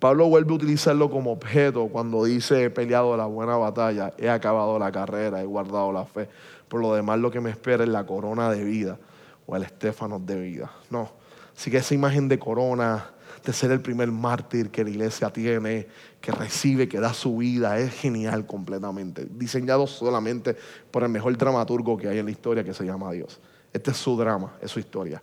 [0.00, 4.76] Pablo vuelve a utilizarlo como objeto cuando dice he peleado la buena batalla, he acabado
[4.80, 6.28] la carrera, he guardado la fe.
[6.66, 8.98] Por lo demás lo que me espera es la corona de vida
[9.46, 10.72] o el Estefano de vida.
[10.90, 11.21] No,
[11.56, 13.10] Así que esa imagen de corona,
[13.44, 15.86] de ser el primer mártir que la iglesia tiene,
[16.20, 19.26] que recibe, que da su vida, es genial completamente.
[19.30, 20.56] Diseñado solamente
[20.90, 23.40] por el mejor dramaturgo que hay en la historia, que se llama Dios.
[23.72, 25.22] Este es su drama, es su historia.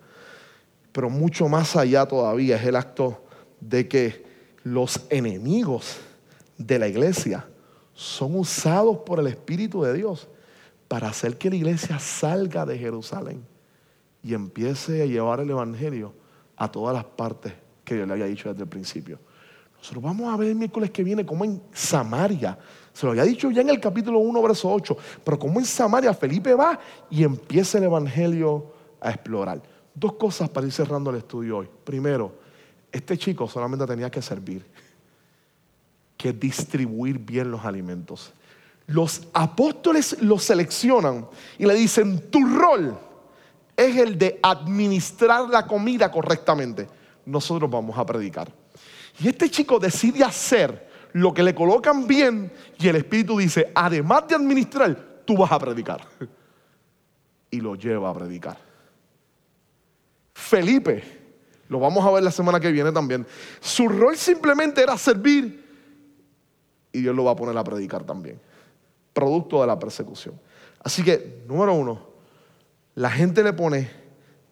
[0.92, 3.24] Pero mucho más allá todavía es el acto
[3.60, 4.24] de que
[4.64, 5.98] los enemigos
[6.58, 7.46] de la iglesia
[7.94, 10.28] son usados por el Espíritu de Dios
[10.88, 13.44] para hacer que la iglesia salga de Jerusalén
[14.22, 16.19] y empiece a llevar el Evangelio
[16.60, 19.18] a todas las partes que yo le había dicho desde el principio.
[19.78, 22.58] Nosotros vamos a ver el miércoles que viene como en Samaria,
[22.92, 26.12] se lo había dicho ya en el capítulo 1, verso 8, pero como en Samaria
[26.12, 29.62] Felipe va y empieza el Evangelio a explorar.
[29.94, 31.68] Dos cosas para ir cerrando el estudio hoy.
[31.82, 32.34] Primero,
[32.92, 34.62] este chico solamente tenía que servir,
[36.18, 38.34] que distribuir bien los alimentos.
[38.86, 42.98] Los apóstoles lo seleccionan y le dicen, tu rol
[43.80, 46.86] es el de administrar la comida correctamente.
[47.24, 48.52] Nosotros vamos a predicar.
[49.18, 54.28] Y este chico decide hacer lo que le colocan bien y el Espíritu dice, además
[54.28, 56.06] de administrar, tú vas a predicar.
[57.50, 58.58] Y lo lleva a predicar.
[60.34, 61.02] Felipe,
[61.68, 63.26] lo vamos a ver la semana que viene también,
[63.60, 65.68] su rol simplemente era servir
[66.92, 68.40] y Dios lo va a poner a predicar también,
[69.12, 70.40] producto de la persecución.
[70.82, 72.09] Así que, número uno,
[72.94, 73.90] la gente le pone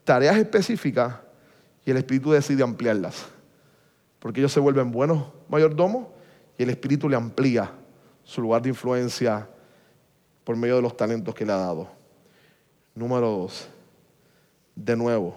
[0.05, 1.17] tareas específicas
[1.85, 3.27] y el Espíritu decide ampliarlas.
[4.19, 6.09] Porque ellos se vuelven buenos mayordomos
[6.57, 7.73] y el Espíritu le amplía
[8.25, 9.49] su lugar de influencia
[10.45, 11.89] por medio de los talentos que le ha dado.
[12.95, 13.69] Número dos,
[14.75, 15.37] de nuevo,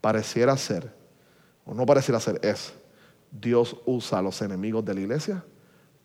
[0.00, 0.92] pareciera ser,
[1.64, 2.74] o no pareciera ser, es,
[3.30, 5.44] Dios usa a los enemigos de la iglesia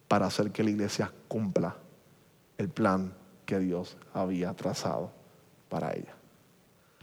[0.07, 1.75] para hacer que la iglesia cumpla
[2.57, 3.13] el plan
[3.45, 5.11] que Dios había trazado
[5.69, 6.16] para ella.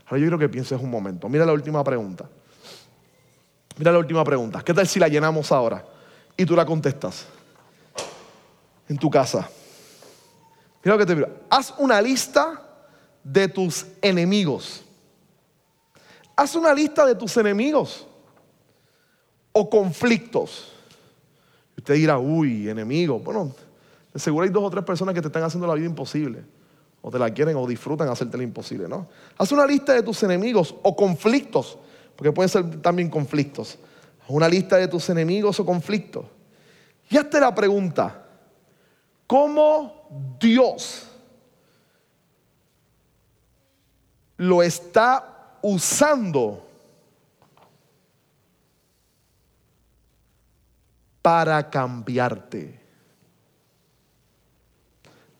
[0.05, 1.27] Ahora yo quiero que pienses un momento.
[1.29, 2.29] Mira la última pregunta.
[3.77, 4.61] Mira la última pregunta.
[4.63, 5.83] ¿Qué tal si la llenamos ahora
[6.37, 7.25] y tú la contestas
[8.87, 9.49] en tu casa?
[10.83, 11.27] Mira lo que te digo.
[11.49, 12.61] Haz una lista
[13.23, 14.83] de tus enemigos.
[16.35, 18.05] Haz una lista de tus enemigos
[19.51, 20.71] o conflictos.
[21.77, 23.19] Usted dirá, uy, enemigo.
[23.19, 23.53] Bueno,
[24.13, 26.43] seguro hay dos o tres personas que te están haciendo la vida imposible.
[27.07, 29.07] O te la quieren o disfrutan hacerte la imposible, ¿no?
[29.37, 31.77] Haz una lista de tus enemigos o conflictos
[32.15, 33.77] porque pueden ser también conflictos.
[34.27, 36.25] Una lista de tus enemigos o conflictos.
[37.09, 38.25] Y hazte la pregunta,
[39.27, 41.07] ¿cómo Dios
[44.37, 46.65] lo está usando
[51.21, 52.84] para cambiarte?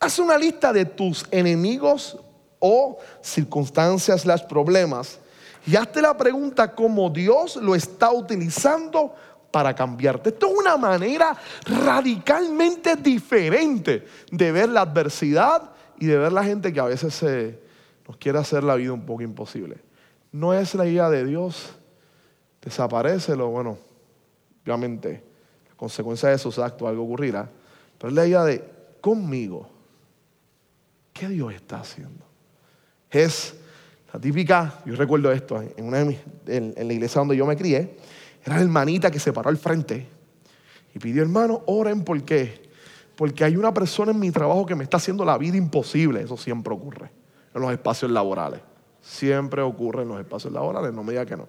[0.06, 2.16] Haz una lista de tus enemigos
[2.60, 5.18] o circunstancias, los problemas
[5.66, 9.16] y hazte la pregunta cómo Dios lo está utilizando
[9.50, 10.30] para cambiarte.
[10.30, 11.36] Esto es una manera
[11.66, 17.60] radicalmente diferente de ver la adversidad y de ver la gente que a veces se,
[18.08, 19.80] nos quiere hacer la vida un poco imposible.
[20.32, 21.70] No es la idea de Dios,
[22.62, 23.80] desaparece lo bueno,
[24.62, 25.24] obviamente,
[25.68, 27.50] la consecuencia de esos actos, algo ocurrirá,
[27.98, 28.64] pero es la idea de
[29.02, 29.74] conmigo,
[31.16, 32.26] ¿qué Dios está haciendo?
[33.10, 33.56] Es
[34.14, 37.98] la típica, yo recuerdo esto, en, una en, la iglesia donde yo me crié,
[38.44, 40.06] era la hermanita que se paró al frente
[40.94, 42.70] y pidió, hermano, oren por qué.
[43.16, 46.22] Porque hay una persona en mi trabajo que me está haciendo la vida imposible.
[46.22, 47.10] Eso siempre ocurre
[47.54, 48.60] en los espacios laborales.
[49.02, 51.48] Siempre ocurre en los espacios laborales, no me diga que no.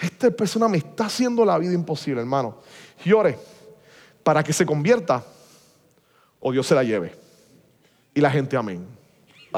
[0.00, 2.58] Esta persona me está haciendo la vida imposible, hermano.
[3.04, 3.38] Y ore
[4.24, 5.24] para que se convierta
[6.40, 7.14] o Dios se la lleve.
[8.12, 8.95] Y la gente, amén.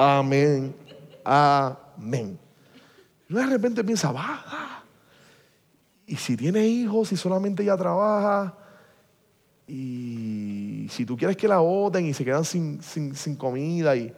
[0.01, 0.77] Amén.
[1.25, 2.39] Amén.
[3.29, 4.85] Y de repente piensa, baja.
[6.07, 8.55] Y si tiene hijos y solamente ella trabaja,
[9.67, 14.15] y si tú quieres que la voten y se quedan sin, sin comida, y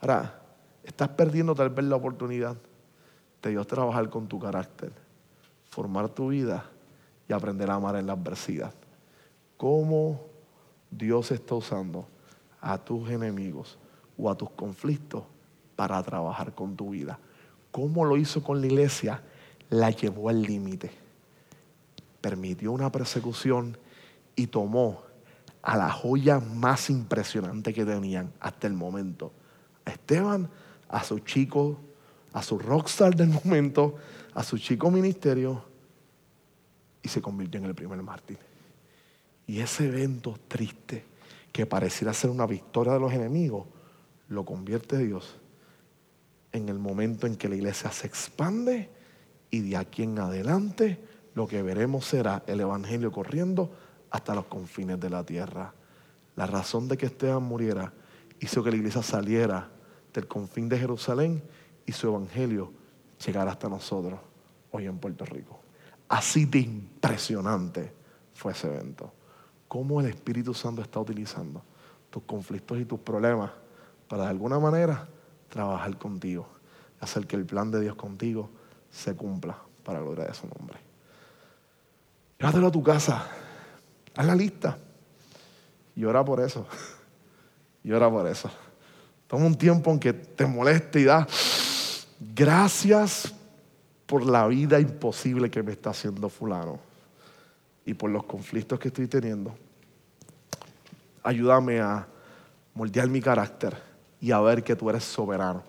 [0.00, 0.40] ahora
[0.82, 2.56] estás perdiendo tal vez la oportunidad
[3.42, 4.92] de Dios trabajar con tu carácter,
[5.68, 6.64] formar tu vida
[7.28, 8.72] y aprender a amar en la adversidad.
[9.58, 10.22] ¿Cómo
[10.90, 12.08] Dios está usando
[12.62, 13.78] a tus enemigos
[14.18, 15.22] o a tus conflictos
[15.76, 17.18] para trabajar con tu vida.
[17.70, 19.22] ¿Cómo lo hizo con la iglesia?
[19.70, 20.90] La llevó al límite.
[22.20, 23.78] Permitió una persecución
[24.34, 25.02] y tomó
[25.62, 29.32] a la joya más impresionante que tenían hasta el momento.
[29.84, 30.50] A Esteban,
[30.88, 31.78] a su chico,
[32.32, 33.96] a su rockstar del momento,
[34.34, 35.64] a su chico ministerio,
[37.02, 38.38] y se convirtió en el primer mártir.
[39.46, 41.04] Y ese evento triste,
[41.52, 43.66] que pareciera ser una victoria de los enemigos,
[44.28, 45.38] lo convierte Dios
[46.52, 48.90] en el momento en que la iglesia se expande
[49.50, 50.98] y de aquí en adelante
[51.34, 53.70] lo que veremos será el Evangelio corriendo
[54.10, 55.72] hasta los confines de la tierra.
[56.36, 57.92] La razón de que Esteban muriera
[58.40, 59.70] hizo que la iglesia saliera
[60.12, 61.42] del confín de Jerusalén
[61.86, 62.72] y su Evangelio
[63.24, 64.20] llegara hasta nosotros
[64.70, 65.60] hoy en Puerto Rico.
[66.08, 67.92] Así de impresionante
[68.34, 69.12] fue ese evento.
[69.66, 71.62] Cómo el Espíritu Santo está utilizando
[72.10, 73.50] tus conflictos y tus problemas
[74.08, 75.06] para de alguna manera
[75.48, 76.48] trabajar contigo,
[77.00, 78.50] hacer que el plan de Dios contigo
[78.90, 80.78] se cumpla para la gloria de su nombre.
[82.38, 83.26] Llévatelo a tu casa,
[84.16, 84.78] haz la lista
[85.94, 86.66] y ora por eso.
[87.84, 88.50] Y ora por eso.
[89.26, 91.26] Toma un tiempo en que te moleste y da
[92.34, 93.32] gracias
[94.04, 96.80] por la vida imposible que me está haciendo fulano
[97.84, 99.54] y por los conflictos que estoy teniendo.
[101.22, 102.06] Ayúdame a
[102.74, 103.87] moldear mi carácter
[104.20, 105.62] y a ver que tú eres soberano.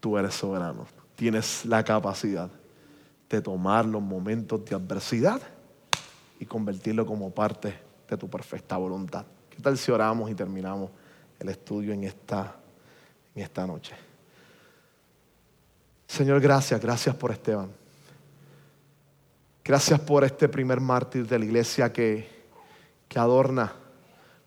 [0.00, 0.86] Tú eres soberano.
[1.16, 2.50] Tienes la capacidad
[3.28, 5.40] de tomar los momentos de adversidad
[6.38, 7.78] y convertirlo como parte
[8.08, 9.24] de tu perfecta voluntad.
[9.48, 10.90] ¿Qué tal si oramos y terminamos
[11.38, 12.56] el estudio en esta,
[13.34, 13.94] en esta noche?
[16.06, 17.70] Señor, gracias, gracias por Esteban.
[19.62, 22.28] Gracias por este primer mártir de la iglesia que,
[23.06, 23.72] que adorna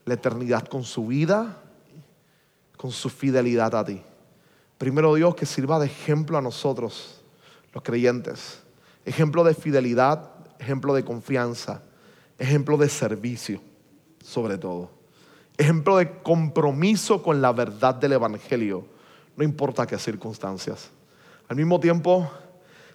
[0.03, 1.62] la eternidad con su vida,
[2.83, 4.01] con su fidelidad a ti.
[4.77, 7.23] Primero Dios, que sirva de ejemplo a nosotros,
[7.73, 8.61] los creyentes.
[9.05, 11.81] Ejemplo de fidelidad, ejemplo de confianza,
[12.37, 13.61] ejemplo de servicio,
[14.21, 14.91] sobre todo.
[15.55, 18.85] Ejemplo de compromiso con la verdad del Evangelio,
[19.37, 20.89] no importa qué circunstancias.
[21.47, 22.29] Al mismo tiempo,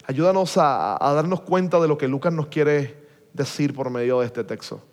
[0.05, 4.43] ayúdanos a, darnos cuenta de lo que Lucas nos quiere decir por medio de este
[4.43, 4.83] texto.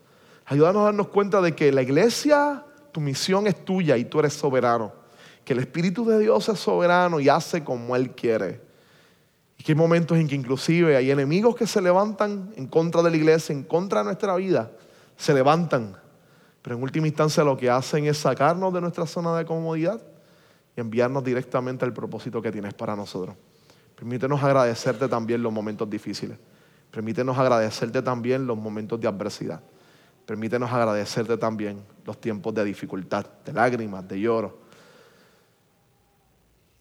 [0.46, 2.64] Ayúdanos a darnos cuenta de que la iglesia,
[2.96, 4.90] tu misión es tuya y tú eres soberano.
[5.44, 8.62] Que el Espíritu de Dios es soberano y hace como Él quiere.
[9.58, 13.10] Y que hay momentos en que inclusive hay enemigos que se levantan en contra de
[13.10, 14.70] la iglesia, en contra de nuestra vida.
[15.14, 15.94] Se levantan.
[16.62, 20.00] Pero en última instancia lo que hacen es sacarnos de nuestra zona de comodidad
[20.74, 23.36] y enviarnos directamente al propósito que tienes para nosotros.
[23.94, 26.38] Permítenos agradecerte también los momentos difíciles.
[26.90, 29.60] Permítenos agradecerte también los momentos de adversidad.
[30.26, 34.58] Permítenos agradecerte también los tiempos de dificultad, de lágrimas, de lloro.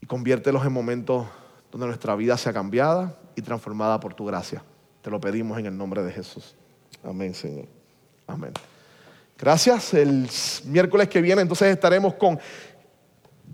[0.00, 1.26] Y conviértelos en momentos
[1.70, 4.62] donde nuestra vida sea cambiada y transformada por tu gracia.
[5.00, 6.56] Te lo pedimos en el nombre de Jesús.
[7.04, 7.66] Amén, Señor.
[8.26, 8.52] Amén.
[9.38, 9.94] Gracias.
[9.94, 10.28] El
[10.64, 12.40] miércoles que viene entonces estaremos con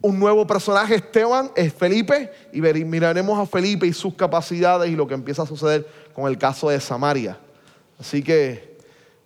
[0.00, 5.06] un nuevo personaje, Esteban, es Felipe, y miraremos a Felipe y sus capacidades y lo
[5.06, 7.38] que empieza a suceder con el caso de Samaria.
[7.98, 8.71] Así que